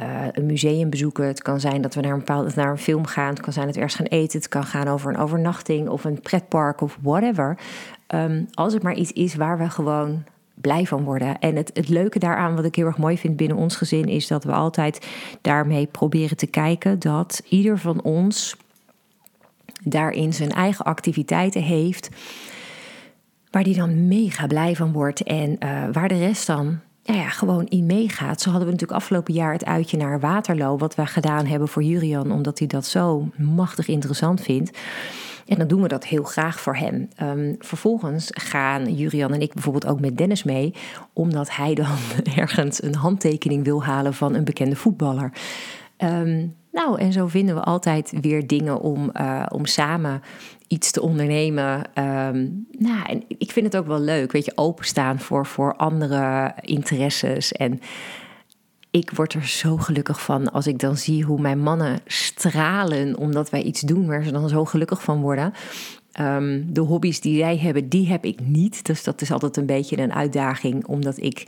uh, 0.00 0.26
een 0.32 0.46
museum 0.46 0.90
bezoeken. 0.90 1.26
Het 1.26 1.42
kan 1.42 1.60
zijn 1.60 1.82
dat 1.82 1.94
we 1.94 2.00
naar 2.00 2.12
een, 2.12 2.18
bepaalde, 2.18 2.50
naar 2.54 2.70
een 2.70 2.78
film 2.78 3.06
gaan. 3.06 3.28
Het 3.28 3.40
kan 3.40 3.52
zijn 3.52 3.66
dat 3.66 3.74
we 3.74 3.80
ergens 3.80 4.00
gaan 4.00 4.18
eten. 4.18 4.38
Het 4.38 4.48
kan 4.48 4.64
gaan 4.64 4.88
over 4.88 5.10
een 5.10 5.20
overnachting 5.20 5.88
of 5.88 6.04
een 6.04 6.20
pretpark 6.20 6.80
of 6.80 6.98
whatever. 7.02 7.58
Ehm, 8.06 8.44
als 8.54 8.72
het 8.72 8.82
maar 8.82 8.94
iets 8.94 9.12
is 9.12 9.34
waar 9.34 9.58
we 9.58 9.70
gewoon 9.70 10.24
blij 10.60 10.86
van 10.86 11.04
worden. 11.04 11.38
En 11.38 11.56
het, 11.56 11.70
het 11.74 11.88
leuke 11.88 12.18
daaraan, 12.18 12.56
wat 12.56 12.64
ik 12.64 12.74
heel 12.74 12.86
erg 12.86 12.98
mooi 12.98 13.18
vind 13.18 13.36
binnen 13.36 13.56
ons 13.56 13.76
gezin, 13.76 14.04
is 14.04 14.26
dat 14.26 14.44
we 14.44 14.52
altijd 14.52 15.06
daarmee 15.40 15.86
proberen 15.86 16.36
te 16.36 16.46
kijken 16.46 16.98
dat 16.98 17.42
ieder 17.48 17.78
van 17.78 18.02
ons 18.02 18.56
daarin 19.84 20.32
zijn 20.32 20.50
eigen 20.50 20.84
activiteiten 20.84 21.62
heeft. 21.62 22.08
Waar 23.50 23.64
die 23.64 23.76
dan 23.76 24.08
mega 24.08 24.46
blij 24.46 24.76
van 24.76 24.92
wordt 24.92 25.22
en 25.22 25.50
uh, 25.50 25.84
waar 25.92 26.08
de 26.08 26.18
rest 26.18 26.46
dan 26.46 26.80
ja, 27.02 27.14
ja, 27.14 27.28
gewoon 27.28 27.66
in 27.66 27.86
meegaat. 27.86 28.40
Zo 28.40 28.50
hadden 28.50 28.66
we 28.66 28.72
natuurlijk 28.72 29.00
afgelopen 29.00 29.34
jaar 29.34 29.52
het 29.52 29.64
uitje 29.64 29.96
naar 29.96 30.20
Waterloo, 30.20 30.78
wat 30.78 30.94
we 30.94 31.06
gedaan 31.06 31.46
hebben 31.46 31.68
voor 31.68 31.82
Jurian, 31.82 32.32
omdat 32.32 32.58
hij 32.58 32.68
dat 32.68 32.86
zo 32.86 33.28
machtig 33.36 33.88
interessant 33.88 34.40
vindt. 34.40 34.78
En 35.46 35.58
dan 35.58 35.66
doen 35.66 35.82
we 35.82 35.88
dat 35.88 36.04
heel 36.04 36.22
graag 36.22 36.60
voor 36.60 36.76
hem. 36.76 37.08
Um, 37.22 37.56
vervolgens 37.58 38.28
gaan 38.32 38.94
Jurian 38.94 39.32
en 39.32 39.40
ik 39.40 39.52
bijvoorbeeld 39.54 39.86
ook 39.86 40.00
met 40.00 40.18
Dennis 40.18 40.42
mee, 40.42 40.74
omdat 41.12 41.56
hij 41.56 41.74
dan 41.74 41.96
ergens 42.36 42.82
een 42.82 42.94
handtekening 42.94 43.64
wil 43.64 43.84
halen 43.84 44.14
van 44.14 44.34
een 44.34 44.44
bekende 44.44 44.76
voetballer. 44.76 45.32
Um, 45.98 46.54
nou, 46.72 46.98
en 47.00 47.12
zo 47.12 47.26
vinden 47.26 47.54
we 47.54 47.60
altijd 47.60 48.12
weer 48.20 48.46
dingen 48.46 48.80
om, 48.80 49.10
uh, 49.14 49.46
om 49.48 49.66
samen 49.66 50.22
iets 50.68 50.90
te 50.90 51.02
ondernemen. 51.02 51.74
Um, 51.94 52.66
nou, 52.78 53.06
en 53.06 53.24
ik 53.28 53.52
vind 53.52 53.66
het 53.66 53.76
ook 53.76 53.86
wel 53.86 54.00
leuk, 54.00 54.32
weet 54.32 54.44
je, 54.44 54.52
openstaan 54.54 55.18
voor, 55.18 55.46
voor 55.46 55.76
andere 55.76 56.54
interesses. 56.60 57.52
En 57.52 57.80
ik 58.96 59.10
word 59.10 59.32
er 59.32 59.46
zo 59.46 59.76
gelukkig 59.76 60.22
van 60.22 60.52
als 60.52 60.66
ik 60.66 60.78
dan 60.78 60.96
zie 60.96 61.24
hoe 61.24 61.40
mijn 61.40 61.58
mannen 61.58 62.00
stralen 62.06 63.16
omdat 63.16 63.50
wij 63.50 63.62
iets 63.62 63.80
doen 63.80 64.06
waar 64.06 64.24
ze 64.24 64.32
dan 64.32 64.48
zo 64.48 64.64
gelukkig 64.64 65.02
van 65.02 65.20
worden. 65.20 65.52
Um, 66.20 66.72
de 66.72 66.80
hobby's 66.80 67.20
die 67.20 67.36
jij 67.36 67.58
hebben, 67.58 67.88
die 67.88 68.08
heb 68.08 68.24
ik 68.24 68.40
niet. 68.40 68.84
Dus 68.84 69.04
dat 69.04 69.20
is 69.20 69.32
altijd 69.32 69.56
een 69.56 69.66
beetje 69.66 69.98
een 69.98 70.12
uitdaging, 70.12 70.86
omdat 70.86 71.22
ik 71.22 71.46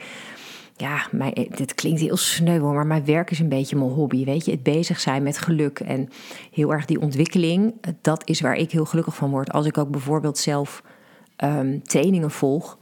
ja, 0.76 1.06
mijn, 1.10 1.32
dit 1.56 1.74
klinkt 1.74 2.00
heel 2.00 2.16
sneu, 2.16 2.60
maar 2.60 2.86
mijn 2.86 3.04
werk 3.04 3.30
is 3.30 3.38
een 3.38 3.48
beetje 3.48 3.76
mijn 3.76 3.90
hobby. 3.90 4.24
Weet 4.24 4.44
je, 4.44 4.50
het 4.50 4.62
bezig 4.62 5.00
zijn 5.00 5.22
met 5.22 5.38
geluk 5.38 5.80
en 5.80 6.08
heel 6.52 6.72
erg 6.72 6.84
die 6.84 7.00
ontwikkeling, 7.00 7.74
dat 8.00 8.22
is 8.28 8.40
waar 8.40 8.56
ik 8.56 8.72
heel 8.72 8.84
gelukkig 8.84 9.14
van 9.14 9.30
word. 9.30 9.52
Als 9.52 9.66
ik 9.66 9.78
ook 9.78 9.90
bijvoorbeeld 9.90 10.38
zelf 10.38 10.82
um, 11.44 11.82
trainingen 11.82 12.30
volg, 12.30 12.78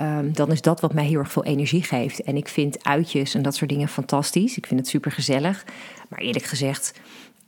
um, 0.00 0.32
dan 0.32 0.50
is 0.52 0.62
dat 0.62 0.80
wat 0.80 0.94
mij 0.94 1.04
heel 1.04 1.18
erg 1.18 1.32
veel 1.32 1.44
energie 1.44 1.82
geeft. 1.82 2.22
En 2.22 2.36
ik 2.36 2.48
vind 2.48 2.84
uitjes 2.84 3.34
en 3.34 3.42
dat 3.42 3.54
soort 3.54 3.70
dingen 3.70 3.88
fantastisch. 3.88 4.56
Ik 4.56 4.66
vind 4.66 4.80
het 4.80 4.88
super 4.88 5.12
gezellig. 5.12 5.64
Maar 6.08 6.18
eerlijk 6.18 6.44
gezegd. 6.44 7.00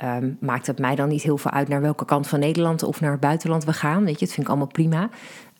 Um, 0.04 0.36
maakt 0.40 0.66
het 0.66 0.78
mij 0.78 0.94
dan 0.94 1.08
niet 1.08 1.22
heel 1.22 1.38
veel 1.38 1.50
uit 1.50 1.68
naar 1.68 1.80
welke 1.80 2.04
kant 2.04 2.26
van 2.26 2.38
Nederland 2.38 2.82
of 2.82 3.00
naar 3.00 3.10
het 3.10 3.20
buitenland 3.20 3.64
we 3.64 3.72
gaan. 3.72 4.04
Weet 4.04 4.18
je, 4.18 4.24
het 4.24 4.34
vind 4.34 4.46
ik 4.46 4.52
allemaal 4.52 4.72
prima. 4.72 5.10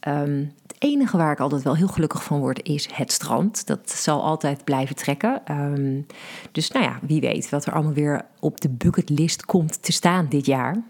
Um, 0.08 0.52
enige 0.78 1.16
waar 1.16 1.32
ik 1.32 1.40
altijd 1.40 1.62
wel 1.62 1.76
heel 1.76 1.88
gelukkig 1.88 2.24
van 2.24 2.38
word 2.38 2.62
is 2.62 2.88
het 2.92 3.12
strand. 3.12 3.66
Dat 3.66 3.90
zal 3.90 4.22
altijd 4.22 4.64
blijven 4.64 4.96
trekken. 4.96 5.42
Dus 6.52 6.70
nou 6.70 6.84
ja, 6.84 6.98
wie 7.02 7.20
weet 7.20 7.50
wat 7.50 7.66
er 7.66 7.72
allemaal 7.72 7.92
weer 7.92 8.24
op 8.38 8.60
de 8.60 8.68
bucketlist 8.68 9.44
komt 9.44 9.82
te 9.82 9.92
staan 9.92 10.26
dit 10.28 10.46
jaar. 10.46 10.82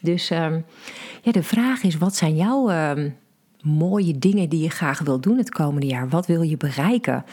Dus 0.00 0.28
ja, 0.28 0.62
de 1.22 1.42
vraag 1.42 1.82
is: 1.82 1.96
wat 1.98 2.16
zijn 2.16 2.36
jouw 2.36 2.68
mooie 3.62 4.18
dingen 4.18 4.48
die 4.48 4.62
je 4.62 4.70
graag 4.70 5.00
wil 5.00 5.20
doen 5.20 5.38
het 5.38 5.50
komende 5.50 5.86
jaar? 5.86 6.08
Wat 6.08 6.26
wil 6.26 6.42
je 6.42 6.56
bereiken? 6.56 7.24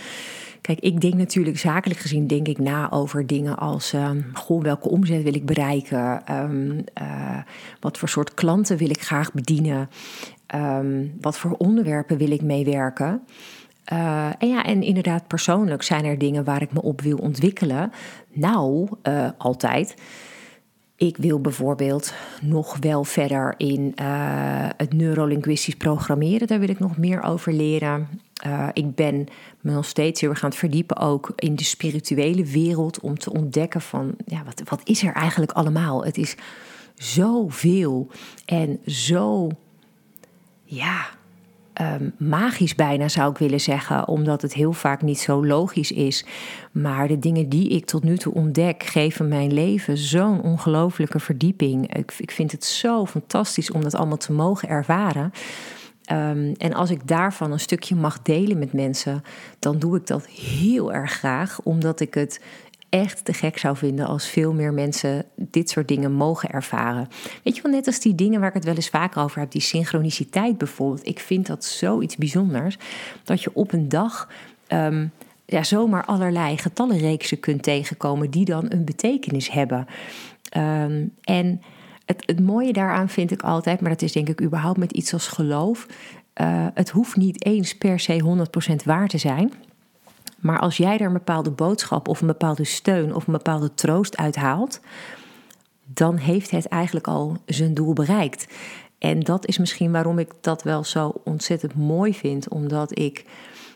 Kijk, 0.62 0.80
ik 0.80 1.02
denk 1.02 1.14
natuurlijk 1.14 1.58
zakelijk 1.58 2.00
gezien 2.00 2.28
denk 2.28 2.48
ik 2.48 2.58
na 2.58 2.92
over 2.92 3.28
dingen 3.28 3.58
als 3.58 3.94
um, 3.94 4.26
goh, 4.34 4.62
welke 4.62 4.90
omzet 4.90 5.24
wil 5.24 5.34
ik 5.34 5.46
bereiken? 5.46 6.24
Um, 6.36 6.84
uh, 7.02 7.38
wat 7.80 7.98
voor 7.98 8.10
soort 8.10 8.34
klanten 8.34 8.78
wil 8.78 8.90
ik 8.90 9.02
graag 9.02 9.34
bedienen? 9.34 9.90
Um, 10.56 11.14
wat 11.22 11.38
voor 11.38 11.52
onderwerpen 11.52 12.18
wil 12.18 12.32
ik 12.32 12.42
meewerken? 12.42 13.22
Uh, 13.94 14.26
en 14.38 14.48
ja, 14.48 14.64
en 14.64 14.82
inderdaad, 14.82 15.28
persoonlijk 15.28 15.84
zijn 15.84 16.06
er 16.06 16.18
dingen 16.18 16.44
waar 16.44 16.62
ik 16.62 16.74
me 16.74 16.82
op 16.82 17.02
wil 17.02 17.18
ontwikkelen. 17.18 17.92
Nou, 18.32 18.88
uh, 19.04 19.30
altijd. 19.38 19.96
Ik 21.00 21.18
wil 21.18 21.40
bijvoorbeeld 21.42 22.14
nog 22.42 22.78
wel 22.80 23.04
verder 23.04 23.54
in 23.58 23.94
uh, 24.02 24.70
het 24.78 24.94
neurolinguistisch 24.94 25.76
programmeren. 25.76 26.48
Daar 26.48 26.60
wil 26.60 26.70
ik 26.70 26.80
nog 26.80 26.98
meer 26.98 27.22
over 27.24 27.54
leren. 27.54 28.08
Uh, 28.46 28.68
ik 28.74 28.96
ben 28.96 29.28
me 29.62 29.72
nog 29.72 29.86
steeds 29.86 30.22
heel 30.22 30.30
erg 30.30 30.56
verdiepen 30.56 30.98
ook 30.98 31.32
in 31.36 31.56
de 31.56 31.64
spirituele 31.64 32.46
wereld. 32.46 33.00
Om 33.00 33.18
te 33.18 33.32
ontdekken 33.32 33.82
van, 33.82 34.16
ja, 34.26 34.44
wat, 34.44 34.62
wat 34.66 34.82
is 34.84 35.04
er 35.04 35.14
eigenlijk 35.14 35.52
allemaal? 35.52 36.06
Het 36.06 36.18
is 36.18 36.36
zoveel 36.96 38.08
en 38.46 38.80
zo 38.86 39.50
ja, 40.64 41.06
um, 41.82 42.14
magisch 42.18 42.76
bijna 42.76 43.08
zou 43.08 43.32
ik 43.32 43.38
willen 43.38 43.62
zeggen, 43.62 44.08
omdat 44.08 44.42
het 44.42 44.54
heel 44.54 44.74
vaak 44.74 45.02
niet 45.02 45.20
zo 45.20 45.46
logisch 45.46 45.92
is. 45.92 46.26
Maar 46.72 47.08
de 47.08 47.20
dingen 47.20 47.50
die 47.50 47.70
ik 47.70 47.86
tot 47.86 48.04
nu 48.04 48.18
toe 48.18 48.34
ontdek, 48.34 48.84
geven 48.84 49.28
mijn 49.28 49.54
leven 49.54 49.98
zo'n 49.98 50.42
ongelofelijke 50.42 51.20
verdieping. 51.20 51.96
Ik, 51.96 52.14
ik 52.18 52.32
vind 52.32 52.52
het 52.52 52.66
zo 52.66 53.06
fantastisch 53.06 53.72
om 53.72 53.82
dat 53.82 53.96
allemaal 53.96 54.18
te 54.18 54.34
mogen 54.34 54.70
ervaren. 54.70 55.32
Um, 56.12 56.54
en 56.58 56.74
als 56.74 56.90
ik 56.90 57.08
daarvan 57.08 57.52
een 57.52 57.60
stukje 57.60 57.96
mag 57.96 58.22
delen 58.22 58.60
met 58.60 58.74
mensen, 58.74 59.24
dan 59.60 59.80
doe 59.80 59.98
ik 59.98 60.08
dat 60.08 60.28
heel 60.28 60.94
erg 60.94 61.12
graag, 61.12 61.60
omdat 61.64 62.00
ik 62.00 62.14
het 62.14 62.42
echt 62.90 63.26
te 63.26 63.34
gek 63.34 63.58
zou 63.58 63.78
vinden 63.78 64.06
als 64.06 64.28
veel 64.28 64.54
meer 64.54 64.74
mensen 64.74 65.26
dit 65.36 65.70
soort 65.70 65.88
dingen 65.88 66.12
mogen 66.12 66.50
ervaren. 66.50 67.08
Weet 67.44 67.56
je 67.56 67.62
wel, 67.62 67.72
net 67.72 67.88
als 67.88 68.00
die 68.00 68.16
dingen 68.16 68.40
waar 68.40 68.50
ik 68.50 68.56
het 68.56 68.66
wel 68.66 68.76
eens 68.76 68.90
vaker 68.90 69.22
over 69.22 69.40
heb, 69.40 69.52
die 69.52 69.62
synchroniciteit 69.62 70.58
bijvoorbeeld. 70.58 71.08
Ik 71.08 71.20
vind 71.20 71.48
dat 71.48 71.66
zoiets 71.66 72.16
bijzonders, 72.16 72.78
dat 73.24 73.44
je 73.44 73.50
op 73.54 73.74
een 73.74 73.90
dag 73.90 74.30
um, 74.68 75.12
ja, 75.46 75.64
zomaar 75.64 76.06
allerlei 76.06 76.58
getallenreeksen 76.58 77.40
kunt 77.40 77.64
tegenkomen 77.64 78.32
die 78.32 78.46
dan 78.46 78.66
een 78.70 78.86
betekenis 78.86 79.52
hebben. 79.52 79.88
Um, 80.58 81.14
en 81.24 81.62
het, 82.06 82.24
het 82.26 82.40
mooie 82.40 82.74
daaraan 82.74 83.10
vind 83.10 83.32
ik 83.32 83.42
altijd, 83.42 83.82
maar 83.82 83.90
dat 83.90 84.02
is 84.02 84.12
denk 84.12 84.30
ik 84.30 84.42
überhaupt 84.42 84.78
met 84.78 84.92
iets 84.92 85.14
als 85.14 85.28
geloof. 85.28 85.86
Uh, 86.42 86.68
het 86.74 86.90
hoeft 86.90 87.16
niet 87.16 87.46
eens 87.46 87.78
per 87.78 88.00
se 88.00 88.46
100% 88.72 88.76
waar 88.86 89.08
te 89.08 89.18
zijn. 89.18 89.54
Maar 90.40 90.60
als 90.60 90.78
jij 90.78 90.98
er 90.98 91.06
een 91.06 91.14
bepaalde 91.14 91.52
boodschap 91.52 92.08
of 92.08 92.22
een 92.22 92.28
bepaalde 92.28 92.64
steun 92.64 93.16
of 93.16 93.28
een 93.28 93.34
bepaalde 93.34 93.74
troost 93.74 94.18
uit 94.18 94.36
haalt, 94.36 94.80
dan 95.94 96.18
heeft 96.18 96.52
het 96.52 96.68
eigenlijk 96.68 97.08
al 97.08 97.38
zijn 97.46 97.74
doel 97.74 97.94
bereikt. 97.94 98.48
En 98.98 99.20
dat 99.20 99.48
is 99.48 99.58
misschien 99.58 99.92
waarom 99.92 100.20
ik 100.20 100.34
dat 100.42 100.64
wel 100.64 100.84
zo 100.84 101.14
ontzettend 101.24 101.76
mooi 101.76 102.14
vind, 102.14 102.50
omdat 102.50 103.00
ik 103.00 103.26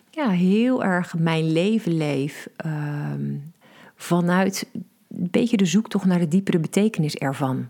ja, 0.10 0.30
heel 0.30 0.84
erg 0.84 1.18
mijn 1.18 1.52
leven 1.52 1.98
leef 1.98 2.48
uh, 2.66 2.72
vanuit 3.96 4.70
een 4.74 5.28
beetje 5.32 5.58
de 5.58 5.66
zoektocht 5.66 6.06
naar 6.06 6.20
de 6.20 6.28
diepere 6.28 6.60
betekenis 6.60 7.16
ervan. 7.16 7.68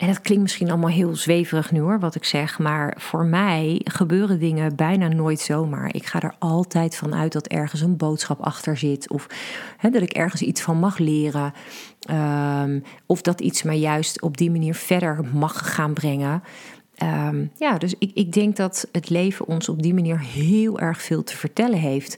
En 0.00 0.06
dat 0.06 0.20
klinkt 0.20 0.42
misschien 0.42 0.70
allemaal 0.70 0.90
heel 0.90 1.16
zweverig 1.16 1.70
nu 1.70 1.80
hoor, 1.80 1.98
wat 1.98 2.14
ik 2.14 2.24
zeg. 2.24 2.58
Maar 2.58 2.94
voor 2.98 3.24
mij 3.24 3.80
gebeuren 3.84 4.38
dingen 4.38 4.76
bijna 4.76 5.08
nooit 5.08 5.40
zomaar. 5.40 5.94
Ik 5.94 6.06
ga 6.06 6.20
er 6.20 6.34
altijd 6.38 6.96
van 6.96 7.14
uit 7.14 7.32
dat 7.32 7.46
ergens 7.46 7.80
een 7.80 7.96
boodschap 7.96 8.40
achter 8.40 8.76
zit. 8.76 9.10
Of 9.10 9.26
hè, 9.76 9.90
dat 9.90 10.02
ik 10.02 10.12
ergens 10.12 10.42
iets 10.42 10.60
van 10.60 10.78
mag 10.78 10.98
leren. 10.98 11.52
Um, 12.10 12.82
of 13.06 13.22
dat 13.22 13.40
iets 13.40 13.62
mij 13.62 13.78
juist 13.78 14.20
op 14.20 14.36
die 14.36 14.50
manier 14.50 14.74
verder 14.74 15.24
mag 15.32 15.74
gaan 15.74 15.92
brengen. 15.92 16.42
Um, 17.02 17.50
ja, 17.58 17.78
dus 17.78 17.94
ik, 17.98 18.10
ik 18.14 18.32
denk 18.32 18.56
dat 18.56 18.88
het 18.92 19.10
leven 19.10 19.46
ons 19.46 19.68
op 19.68 19.82
die 19.82 19.94
manier 19.94 20.20
heel 20.20 20.78
erg 20.78 21.02
veel 21.02 21.22
te 21.22 21.36
vertellen 21.36 21.78
heeft 21.78 22.16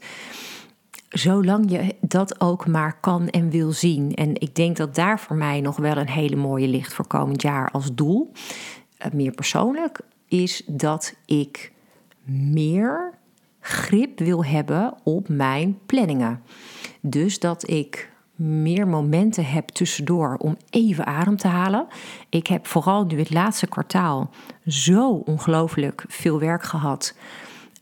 zolang 1.12 1.70
je 1.70 1.94
dat 2.00 2.40
ook 2.40 2.66
maar 2.66 3.00
kan 3.00 3.28
en 3.28 3.50
wil 3.50 3.72
zien. 3.72 4.14
En 4.14 4.40
ik 4.40 4.54
denk 4.54 4.76
dat 4.76 4.94
daar 4.94 5.20
voor 5.20 5.36
mij 5.36 5.60
nog 5.60 5.76
wel 5.76 5.96
een 5.96 6.08
hele 6.08 6.36
mooie 6.36 6.68
ligt 6.68 6.94
voor 6.94 7.06
komend 7.06 7.42
jaar 7.42 7.70
als 7.70 7.94
doel. 7.94 8.32
Uh, 8.32 9.12
meer 9.12 9.32
persoonlijk 9.32 10.00
is 10.28 10.62
dat 10.66 11.14
ik 11.26 11.72
meer 12.24 13.14
grip 13.60 14.18
wil 14.18 14.44
hebben 14.44 14.94
op 15.02 15.28
mijn 15.28 15.78
planningen. 15.86 16.42
Dus 17.00 17.38
dat 17.38 17.68
ik 17.68 18.10
meer 18.34 18.88
momenten 18.88 19.46
heb 19.46 19.68
tussendoor 19.68 20.36
om 20.38 20.56
even 20.70 21.06
adem 21.06 21.36
te 21.36 21.48
halen. 21.48 21.86
Ik 22.28 22.46
heb 22.46 22.66
vooral 22.66 23.04
nu 23.04 23.18
het 23.18 23.30
laatste 23.30 23.66
kwartaal 23.66 24.30
zo 24.66 25.10
ongelooflijk 25.10 26.04
veel 26.08 26.38
werk 26.38 26.62
gehad. 26.62 27.14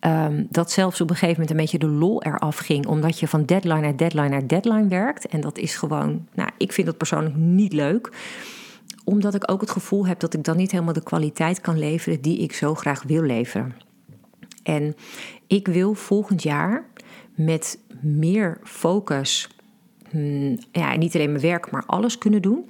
Um, 0.06 0.46
dat 0.50 0.70
zelfs 0.70 1.00
op 1.00 1.10
een 1.10 1.16
gegeven 1.16 1.40
moment 1.40 1.50
een 1.50 1.56
beetje 1.56 1.78
de 1.78 1.94
lol 1.98 2.22
eraf 2.22 2.56
ging, 2.56 2.86
omdat 2.86 3.18
je 3.18 3.28
van 3.28 3.44
deadline 3.44 3.80
naar 3.80 3.96
deadline 3.96 4.28
naar 4.28 4.46
deadline 4.46 4.88
werkt. 4.88 5.26
En 5.26 5.40
dat 5.40 5.58
is 5.58 5.74
gewoon, 5.74 6.26
nou, 6.34 6.50
ik 6.56 6.72
vind 6.72 6.86
dat 6.86 6.96
persoonlijk 6.96 7.36
niet 7.36 7.72
leuk 7.72 8.10
omdat 9.04 9.34
ik 9.34 9.50
ook 9.50 9.60
het 9.60 9.70
gevoel 9.70 10.06
heb 10.06 10.20
dat 10.20 10.34
ik 10.34 10.44
dan 10.44 10.56
niet 10.56 10.70
helemaal 10.70 10.92
de 10.92 11.02
kwaliteit 11.02 11.60
kan 11.60 11.78
leveren 11.78 12.20
die 12.20 12.38
ik 12.38 12.52
zo 12.52 12.74
graag 12.74 13.02
wil 13.02 13.22
leveren. 13.22 13.74
En 14.62 14.94
ik 15.46 15.66
wil 15.66 15.94
volgend 15.94 16.42
jaar 16.42 16.84
met 17.34 17.78
meer 18.00 18.58
focus 18.62 19.48
hmm, 20.10 20.58
ja, 20.72 20.96
niet 20.96 21.14
alleen 21.14 21.30
mijn 21.30 21.42
werk, 21.42 21.70
maar 21.70 21.84
alles 21.86 22.18
kunnen 22.18 22.42
doen. 22.42 22.68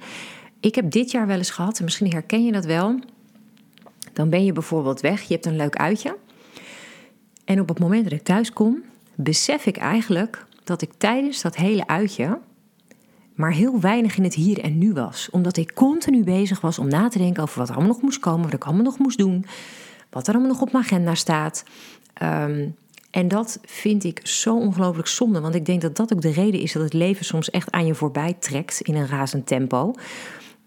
Ik 0.59 0.75
heb 0.75 0.91
dit 0.91 1.11
jaar 1.11 1.27
wel 1.27 1.37
eens 1.37 1.51
gehad, 1.51 1.77
en 1.77 1.83
misschien 1.83 2.11
herken 2.11 2.45
je 2.45 2.51
dat 2.51 2.65
wel. 2.65 2.99
Dan 4.13 4.29
ben 4.29 4.45
je 4.45 4.53
bijvoorbeeld 4.53 5.01
weg, 5.01 5.21
je 5.21 5.33
hebt 5.33 5.45
een 5.45 5.55
leuk 5.55 5.75
uitje. 5.75 6.17
En 7.51 7.59
op 7.59 7.67
het 7.67 7.79
moment 7.79 8.03
dat 8.03 8.13
ik 8.13 8.23
thuis 8.23 8.53
kom, 8.53 8.83
besef 9.15 9.65
ik 9.65 9.77
eigenlijk 9.77 10.45
dat 10.63 10.81
ik 10.81 10.91
tijdens 10.97 11.41
dat 11.41 11.55
hele 11.55 11.87
uitje 11.87 12.39
maar 13.33 13.51
heel 13.51 13.79
weinig 13.79 14.17
in 14.17 14.23
het 14.23 14.33
hier 14.33 14.59
en 14.59 14.77
nu 14.77 14.93
was. 14.93 15.29
Omdat 15.31 15.57
ik 15.57 15.73
continu 15.73 16.23
bezig 16.23 16.61
was 16.61 16.79
om 16.79 16.87
na 16.87 17.07
te 17.07 17.17
denken 17.17 17.43
over 17.43 17.59
wat 17.59 17.69
allemaal 17.69 17.87
nog 17.87 18.01
moest 18.01 18.19
komen, 18.19 18.43
wat 18.43 18.53
ik 18.53 18.63
allemaal 18.63 18.83
nog 18.83 18.97
moest 18.97 19.17
doen, 19.17 19.45
wat 20.09 20.27
er 20.27 20.33
allemaal 20.33 20.51
nog 20.51 20.61
op 20.61 20.71
mijn 20.71 20.83
agenda 20.83 21.15
staat. 21.15 21.63
Ehm, 22.13 22.67
en 23.09 23.27
dat 23.27 23.59
vind 23.65 24.03
ik 24.03 24.19
zo 24.27 24.57
ongelooflijk 24.57 25.07
zonde, 25.07 25.41
want 25.41 25.55
ik 25.55 25.65
denk 25.65 25.81
dat 25.81 25.95
dat 25.95 26.13
ook 26.13 26.21
de 26.21 26.31
reden 26.31 26.59
is 26.59 26.71
dat 26.71 26.83
het 26.83 26.93
leven 26.93 27.25
soms 27.25 27.49
echt 27.49 27.71
aan 27.71 27.85
je 27.85 27.95
voorbij 27.95 28.33
trekt 28.39 28.81
in 28.81 28.95
een 28.95 29.07
razend 29.07 29.47
tempo. 29.47 29.93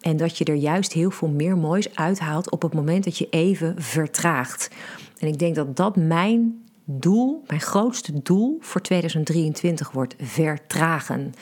En 0.01 0.17
dat 0.17 0.39
je 0.39 0.45
er 0.45 0.55
juist 0.55 0.93
heel 0.93 1.11
veel 1.11 1.29
meer 1.29 1.57
moois 1.57 1.95
uithaalt 1.95 2.51
op 2.51 2.63
het 2.63 2.75
moment 2.75 3.05
dat 3.05 3.19
je 3.19 3.29
even 3.31 3.75
vertraagt. 3.83 4.71
En 5.19 5.29
ik 5.29 5.39
denk 5.39 5.55
dat 5.55 5.77
dat 5.77 5.97
mijn 5.97 6.64
doel, 6.85 7.43
mijn 7.47 7.61
grootste 7.61 8.23
doel 8.23 8.57
voor 8.61 8.81
2023 8.81 9.91
wordt: 9.91 10.15
vertragen. 10.19 11.33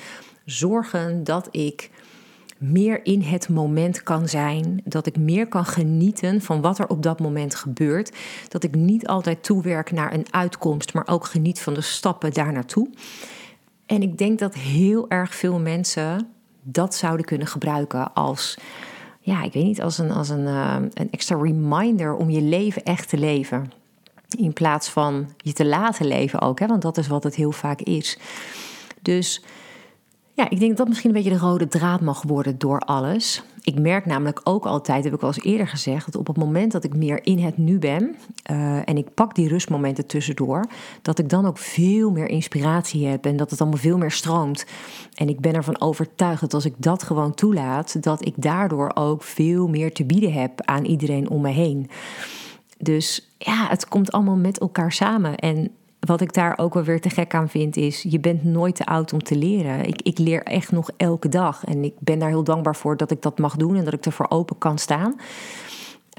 Zorgen 0.45 1.25
dat 1.25 1.49
ik 1.51 1.91
meer 2.59 3.05
in 3.05 3.21
het 3.21 3.49
moment 3.49 4.03
kan 4.03 4.29
zijn, 4.29 4.81
dat 4.85 5.07
ik 5.07 5.17
meer 5.17 5.49
kan 5.49 5.65
genieten 5.65 6.41
van 6.41 6.61
wat 6.61 6.79
er 6.79 6.89
op 6.89 7.03
dat 7.03 7.21
moment 7.21 7.55
gebeurt, 7.55 8.13
dat 8.49 8.63
ik 8.63 8.75
niet 8.75 9.07
altijd 9.07 9.43
toewerk 9.43 9.93
naar 9.93 10.15
een 10.15 10.27
uitkomst, 10.31 10.95
maar 10.95 11.07
ook 11.09 11.27
geniet 11.27 11.61
van 11.61 11.75
de 11.75 11.81
stappen 11.81 12.33
daar 12.33 12.53
naartoe. 12.53 12.91
En 13.87 14.03
ik 14.03 14.19
denk 14.19 14.39
dat 14.39 14.55
heel 14.55 15.09
erg 15.09 15.35
veel 15.35 15.59
mensen 15.59 16.29
dat 16.63 16.95
zouden 16.95 17.27
kunnen 17.27 17.47
gebruiken 17.47 18.15
als, 18.15 18.59
ja, 19.21 19.43
ik 19.43 19.53
weet 19.53 19.65
niet, 19.65 19.83
als 19.83 19.99
een, 19.99 20.11
als 20.11 20.29
een, 20.29 20.47
uh, 20.47 20.77
een 20.95 21.11
extra 21.11 21.37
reminder 21.37 22.15
om 22.15 22.31
je 22.31 22.43
leven 22.43 22.83
echt 22.83 23.09
te 23.09 23.19
leven. 23.19 23.82
In 24.35 24.53
plaats 24.53 24.89
van 24.89 25.29
je 25.37 25.53
te 25.53 25.67
laten 25.67 26.07
leven 26.07 26.41
ook, 26.41 26.59
hè, 26.59 26.67
want 26.67 26.83
dat 26.83 26.99
is 26.99 27.07
wat 27.07 27.25
het 27.25 27.35
heel 27.35 27.53
vaak 27.53 27.81
is. 27.81 28.19
Dus 29.03 29.43
ja, 30.35 30.51
ik 30.51 30.59
denk 30.59 30.69
dat 30.69 30.77
dat 30.77 30.89
misschien 30.89 31.11
een 31.11 31.23
beetje 31.23 31.39
de 31.39 31.45
rode 31.45 31.69
draad 31.69 32.01
mag 32.01 32.23
worden 32.23 32.59
door 32.59 32.79
alles. 32.79 33.43
Ik 33.62 33.79
merk 33.79 34.07
namelijk 34.07 34.41
ook 34.45 34.67
altijd, 34.67 35.05
heb 35.05 35.15
ik 35.15 35.23
al 35.23 35.29
eens 35.29 35.45
eerder 35.45 35.69
gezegd, 35.69 36.05
dat 36.05 36.17
op 36.17 36.27
het 36.27 36.37
moment 36.37 36.73
dat 36.73 36.85
ik 36.85 36.97
meer 36.97 37.27
in 37.27 37.39
het 37.39 37.57
nu 37.57 37.79
ben 37.79 38.17
uh, 38.51 38.89
en 38.89 38.97
ik 38.97 39.15
pak 39.15 39.35
die 39.35 39.49
rustmomenten 39.49 40.07
tussendoor, 40.07 40.65
dat 41.03 41.19
ik 41.19 41.29
dan 41.29 41.47
ook 41.47 41.59
veel 41.59 42.11
meer 42.11 42.29
inspiratie 42.29 43.07
heb 43.07 43.27
en 43.27 43.37
dat 43.37 43.51
het 43.51 43.61
allemaal 43.61 43.79
veel 43.79 43.99
meer 43.99 44.11
stroomt. 44.11 44.65
En 45.15 45.29
ik 45.29 45.41
ben 45.41 45.55
ervan 45.55 45.81
overtuigd 45.81 46.41
dat 46.41 46.55
als 46.55 46.65
ik 46.65 46.75
dat 46.77 47.03
gewoon 47.03 47.35
toelaat, 47.35 48.03
dat 48.03 48.27
ik 48.27 48.35
daardoor 48.37 48.91
ook 48.95 49.23
veel 49.23 49.69
meer 49.69 49.93
te 49.93 50.05
bieden 50.05 50.33
heb 50.33 50.61
aan 50.61 50.85
iedereen 50.85 51.31
om 51.31 51.41
me 51.41 51.51
heen. 51.51 51.91
Dus 52.79 53.32
ja, 53.45 53.69
het 53.69 53.89
komt 53.89 54.13
allemaal 54.13 54.37
met 54.37 54.59
elkaar 54.59 54.93
samen. 54.93 55.37
En 55.37 55.71
wat 56.01 56.21
ik 56.21 56.33
daar 56.33 56.59
ook 56.59 56.75
wel 56.75 56.83
weer 56.83 57.01
te 57.01 57.11
gek 57.11 57.35
aan 57.35 57.49
vind, 57.49 57.77
is 57.77 58.03
je 58.09 58.21
bent 58.21 58.45
nooit 58.45 58.75
te 58.75 58.87
oud 58.87 59.13
om 59.13 59.23
te 59.23 59.37
leren. 59.37 59.87
Ik, 59.87 60.03
ik 60.03 60.19
leer 60.19 60.43
echt 60.43 60.73
nog 60.73 60.91
elke 60.97 61.29
dag. 61.29 61.65
En 61.65 61.85
ik 61.85 61.95
ben 61.99 62.19
daar 62.19 62.29
heel 62.29 62.45
dankbaar 62.45 62.77
voor 62.77 62.97
dat 62.97 63.11
ik 63.11 63.23
dat 63.23 63.39
mag 63.39 63.57
doen 63.57 63.77
en 63.77 63.85
dat 63.85 63.93
ik 63.93 64.07
ervoor 64.07 64.27
open 64.29 64.59
kan 64.59 64.79
staan. 64.79 65.15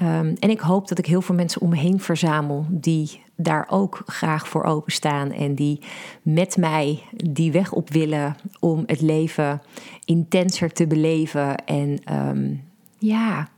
Um, 0.02 0.34
en 0.38 0.50
ik 0.50 0.60
hoop 0.60 0.88
dat 0.88 0.98
ik 0.98 1.06
heel 1.06 1.22
veel 1.22 1.34
mensen 1.34 1.60
om 1.60 1.68
me 1.68 1.76
heen 1.76 2.00
verzamel 2.00 2.66
die 2.70 3.22
daar 3.36 3.66
ook 3.70 4.02
graag 4.06 4.48
voor 4.48 4.62
openstaan 4.62 5.32
en 5.32 5.54
die 5.54 5.80
met 6.22 6.56
mij 6.56 7.02
die 7.16 7.52
weg 7.52 7.72
op 7.72 7.90
willen 7.90 8.36
om 8.60 8.82
het 8.86 9.00
leven 9.00 9.62
intenser 10.04 10.72
te 10.72 10.86
beleven 10.86 11.64
en 11.64 11.98
um, 12.12 12.62
ja, 12.98 13.48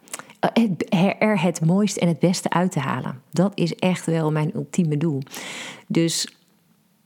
er 1.18 1.42
het 1.42 1.64
mooiste 1.64 2.00
en 2.00 2.08
het 2.08 2.18
beste 2.18 2.50
uit 2.50 2.72
te 2.72 2.80
halen. 2.80 3.22
Dat 3.30 3.52
is 3.54 3.74
echt 3.74 4.06
wel 4.06 4.32
mijn 4.32 4.50
ultieme 4.54 4.96
doel. 4.96 5.22
Dus, 5.86 6.36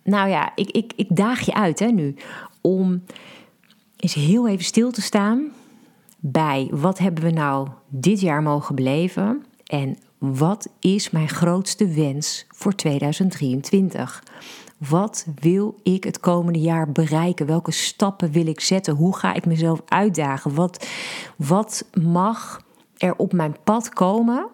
nou 0.02 0.28
ja, 0.28 0.52
ik, 0.54 0.70
ik, 0.70 0.92
ik 0.96 1.16
daag 1.16 1.40
je 1.40 1.54
uit 1.54 1.78
hè, 1.78 1.86
nu 1.86 2.14
om 2.60 3.02
eens 3.96 4.14
heel 4.14 4.48
even 4.48 4.64
stil 4.64 4.90
te 4.90 5.02
staan 5.02 5.52
bij 6.18 6.68
wat 6.70 6.98
hebben 6.98 7.24
we 7.24 7.30
nou 7.30 7.68
dit 7.88 8.20
jaar 8.20 8.42
mogen 8.42 8.74
beleven 8.74 9.44
en 9.66 9.96
wat 10.18 10.68
is 10.80 11.10
mijn 11.10 11.28
grootste 11.28 11.88
wens 11.88 12.46
voor 12.48 12.74
2023? 12.74 14.22
Wat 14.78 15.26
wil 15.40 15.80
ik 15.82 16.04
het 16.04 16.20
komende 16.20 16.58
jaar 16.58 16.92
bereiken? 16.92 17.46
Welke 17.46 17.70
stappen 17.70 18.30
wil 18.30 18.46
ik 18.46 18.60
zetten? 18.60 18.94
Hoe 18.94 19.16
ga 19.16 19.34
ik 19.34 19.46
mezelf 19.46 19.82
uitdagen? 19.88 20.54
Wat, 20.54 20.86
wat 21.36 21.84
mag 22.00 22.62
er 23.00 23.16
op 23.16 23.32
mijn 23.32 23.56
pad 23.64 23.88
komen, 23.88 24.46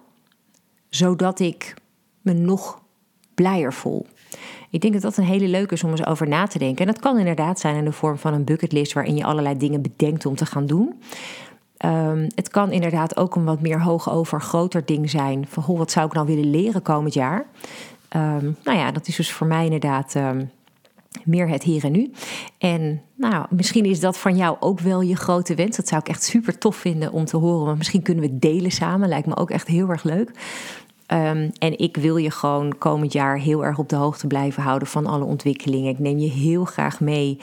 zodat 0.89 1.41
ik 1.41 1.75
me 2.21 2.33
nog 2.33 2.83
blijer 3.35 3.73
voel. 3.73 4.07
Ik 4.71 4.81
denk 4.81 4.93
dat 4.93 5.03
dat 5.03 5.17
een 5.17 5.25
hele 5.25 5.49
leuke 5.49 5.75
is 5.75 5.85
om 5.85 5.91
eens 5.91 6.07
over 6.07 6.29
na 6.29 6.47
te 6.47 6.59
denken. 6.59 6.87
En 6.87 6.93
dat 6.93 7.03
kan 7.03 7.19
inderdaad 7.19 7.61
zijn 7.61 7.77
in 7.77 7.85
de 7.85 7.93
vorm 7.93 8.19
van 8.19 8.35
een 8.35 8.45
bucketlist 8.45 8.93
waarin 8.93 9.17
je 9.17 9.25
allerlei 9.25 9.57
dingen 9.57 9.83
bedenkt 9.83 10.27
om 10.27 10.37
te 10.37 10.47
gaan 10.47 10.67
doen. 10.67 11.03
Um, 11.85 12.27
het 12.35 12.49
kan 12.49 12.73
inderdaad 12.73 13.17
ook 13.17 13.37
een 13.37 13.45
wat 13.45 13.61
meer 13.61 13.83
hoog 13.83 14.11
over 14.11 14.41
groter 14.41 14.85
ding 14.85 15.11
zijn. 15.11 15.47
Van 15.49 15.63
goh, 15.63 15.79
wat 15.79 15.91
zou 15.91 16.07
ik 16.07 16.13
nou 16.13 16.27
willen 16.27 16.51
leren 16.51 16.83
komend 16.83 17.15
jaar? 17.15 17.47
Um, 18.17 18.57
nou 18.65 18.79
ja, 18.79 18.91
dat 18.91 19.07
is 19.07 19.17
dus 19.17 19.33
voor 19.33 19.47
mij 19.47 19.65
inderdaad 19.65 20.15
um, 20.15 20.51
meer 21.25 21.49
het 21.49 21.63
hier 21.63 21.85
en 21.85 21.93
nu. 21.93 22.11
En 22.59 23.03
nou, 23.15 23.47
misschien 23.51 23.85
is 23.85 24.01
dat 24.01 24.19
van 24.19 24.37
jou 24.37 24.57
ook 24.61 24.81
wel 24.81 25.01
je 25.01 25.17
grote 25.17 25.55
wens. 25.55 25.77
Dat 25.77 25.89
zou 25.89 26.01
ik 26.01 26.09
echt 26.09 26.23
super 26.23 26.59
tof 26.59 26.77
vinden 26.77 27.13
om 27.13 27.25
te 27.25 27.37
horen. 27.37 27.67
Maar 27.67 27.77
misschien 27.77 28.03
kunnen 28.03 28.25
we 28.25 28.39
delen 28.39 28.71
samen. 28.71 29.09
Lijkt 29.09 29.27
me 29.27 29.37
ook 29.37 29.51
echt 29.51 29.67
heel 29.67 29.89
erg 29.89 30.03
leuk. 30.03 30.31
Um, 31.13 31.51
en 31.59 31.79
ik 31.79 31.97
wil 31.97 32.17
je 32.17 32.31
gewoon 32.31 32.79
komend 32.79 33.13
jaar 33.13 33.39
heel 33.39 33.65
erg 33.65 33.79
op 33.79 33.89
de 33.89 33.97
hoogte 33.97 34.27
blijven 34.27 34.63
houden 34.63 34.89
van 34.89 35.07
alle 35.07 35.25
ontwikkelingen. 35.25 35.91
Ik 35.91 35.99
neem 35.99 36.19
je 36.19 36.31
heel 36.31 36.65
graag 36.65 37.01
mee 37.01 37.39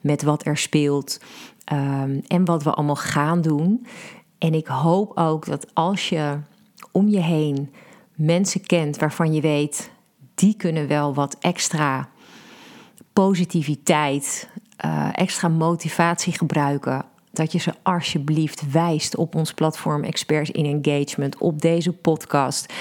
met 0.00 0.22
wat 0.22 0.46
er 0.46 0.56
speelt 0.56 1.20
um, 1.72 2.20
en 2.26 2.44
wat 2.44 2.62
we 2.62 2.70
allemaal 2.70 2.96
gaan 2.96 3.40
doen. 3.40 3.86
En 4.38 4.54
ik 4.54 4.66
hoop 4.66 5.16
ook 5.16 5.46
dat 5.46 5.66
als 5.74 6.08
je 6.08 6.38
om 6.92 7.08
je 7.08 7.20
heen 7.20 7.70
mensen 8.14 8.66
kent 8.66 8.98
waarvan 8.98 9.32
je 9.32 9.40
weet, 9.40 9.90
die 10.34 10.54
kunnen 10.56 10.88
wel 10.88 11.14
wat 11.14 11.36
extra 11.40 12.08
positiviteit, 13.12 14.48
uh, 14.84 15.08
extra 15.12 15.48
motivatie 15.48 16.32
gebruiken. 16.32 17.04
Dat 17.32 17.52
je 17.52 17.58
ze 17.58 17.72
alsjeblieft 17.82 18.70
wijst 18.70 19.16
op 19.16 19.34
ons 19.34 19.52
platform 19.52 20.04
Experts 20.04 20.50
in 20.50 20.82
Engagement, 20.82 21.38
op 21.38 21.60
deze 21.60 21.92
podcast. 21.92 22.72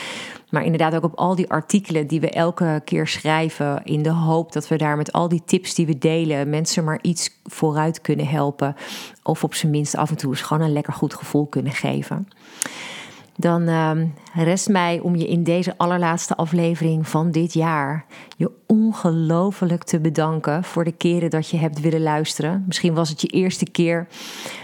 Maar 0.50 0.64
inderdaad 0.64 0.96
ook 0.96 1.04
op 1.04 1.16
al 1.16 1.36
die 1.36 1.50
artikelen 1.50 2.08
die 2.08 2.20
we 2.20 2.30
elke 2.30 2.82
keer 2.86 3.08
schrijven. 3.08 3.82
In 3.84 4.04
de 4.04 4.12
hoop 4.12 4.52
dat 4.52 4.68
we 4.68 4.78
daar 4.78 4.98
met 4.98 5.12
al 5.12 5.28
die 5.28 5.44
tips 5.46 5.76
die 5.76 5.86
we 5.86 5.98
delen 5.98 6.50
mensen 6.50 6.84
maar 6.84 7.00
iets 7.02 7.30
vooruit 7.44 8.02
kunnen 8.02 8.28
helpen. 8.28 8.76
Of 9.24 9.44
op 9.44 9.54
zijn 9.54 9.72
minst 9.72 9.96
af 9.96 10.10
en 10.10 10.18
toe 10.18 10.30
eens 10.30 10.42
gewoon 10.42 10.64
een 10.64 10.74
lekker 10.74 10.94
goed 10.94 11.14
gevoel 11.14 11.46
kunnen 11.46 11.74
geven 11.74 12.28
dan 13.40 13.62
uh, 13.62 13.92
rest 14.34 14.70
mij 14.70 15.00
om 15.00 15.16
je 15.16 15.28
in 15.28 15.44
deze 15.44 15.78
allerlaatste 15.78 16.36
aflevering 16.36 17.08
van 17.08 17.32
dit 17.32 17.54
jaar 17.54 18.06
je 18.38 18.52
ongelooflijk 18.68 19.84
te 19.84 20.00
bedanken 20.00 20.64
voor 20.64 20.84
de 20.84 20.92
keren 20.92 21.30
dat 21.30 21.50
je 21.50 21.58
hebt 21.58 21.80
willen 21.80 22.02
luisteren. 22.02 22.64
Misschien 22.68 22.94
was 22.94 23.10
het 23.10 23.22
je 23.22 23.28
eerste 23.28 23.70
keer, 23.70 24.08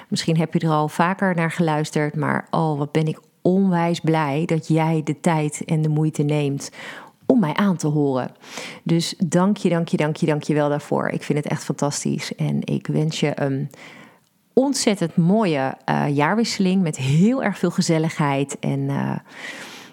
misschien 0.07 0.37
heb 0.37 0.53
je 0.53 0.59
er 0.59 0.69
al 0.69 0.87
vaker 0.87 1.35
naar 1.35 1.51
geluisterd, 1.51 2.15
maar 2.15 2.47
oh, 2.51 2.77
wat 2.77 2.91
ben 2.91 3.07
ik 3.07 3.19
onwijs 3.41 3.99
blij 3.99 4.43
dat 4.45 4.67
jij 4.67 5.01
de 5.03 5.19
tijd 5.19 5.61
en 5.65 5.81
de 5.81 5.89
moeite 5.89 6.23
neemt 6.23 6.71
om 7.25 7.39
mij 7.39 7.53
aan 7.53 7.77
te 7.77 7.87
horen. 7.87 8.31
Dus 8.83 9.15
dank 9.25 9.57
je, 9.57 9.69
dank 9.69 9.87
je, 9.87 9.97
dank 9.97 10.15
je, 10.15 10.25
dank 10.25 10.43
je 10.43 10.53
wel 10.53 10.69
daarvoor. 10.69 11.07
Ik 11.07 11.23
vind 11.23 11.37
het 11.43 11.47
echt 11.47 11.63
fantastisch 11.63 12.35
en 12.35 12.59
ik 12.63 12.87
wens 12.87 13.19
je 13.19 13.41
een 13.41 13.69
ontzettend 14.55 15.15
mooie 15.15 15.77
uh, 15.89 16.15
jaarwisseling 16.15 16.81
met 16.81 16.97
heel 16.97 17.43
erg 17.43 17.57
veel 17.57 17.71
gezelligheid. 17.71 18.59
En, 18.59 18.79
uh, 18.79 19.15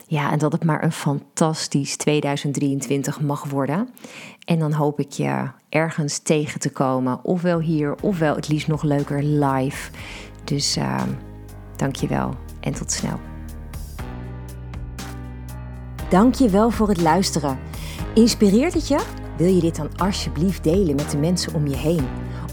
ja, 0.07 0.33
en 0.33 0.39
dat 0.39 0.53
het 0.53 0.65
maar 0.65 0.85
een 0.85 0.93
fantastisch 0.93 1.97
2023 1.97 3.21
mag 3.21 3.45
worden. 3.45 3.89
En 4.45 4.59
dan 4.59 4.73
hoop 4.73 5.01
ik 5.01 5.13
je 5.13 5.49
ergens 5.69 6.19
tegen 6.19 6.61
te 6.61 6.71
komen, 6.71 7.25
ofwel 7.25 7.61
hier, 7.61 7.95
ofwel 8.03 8.35
het 8.35 8.49
liefst 8.49 8.69
nog 8.69 8.83
leuker 8.83 9.23
live. 9.23 9.91
Dus 10.45 10.77
uh, 10.77 11.03
dank 11.77 11.97
je 11.97 12.07
wel 12.07 12.35
en 12.61 12.73
tot 12.73 12.93
snel. 12.93 13.21
Dank 16.09 16.35
je 16.35 16.49
wel 16.49 16.71
voor 16.71 16.89
het 16.89 17.01
luisteren. 17.01 17.59
Inspireert 18.15 18.75
het 18.75 18.89
je? 18.89 19.05
Wil 19.37 19.55
je 19.55 19.61
dit 19.61 19.77
dan 19.77 19.91
alsjeblieft 19.97 20.65
delen 20.65 20.95
met 20.95 21.11
de 21.11 21.19
mensen 21.19 21.55
om 21.55 21.67
je 21.67 21.77
heen? 21.77 22.32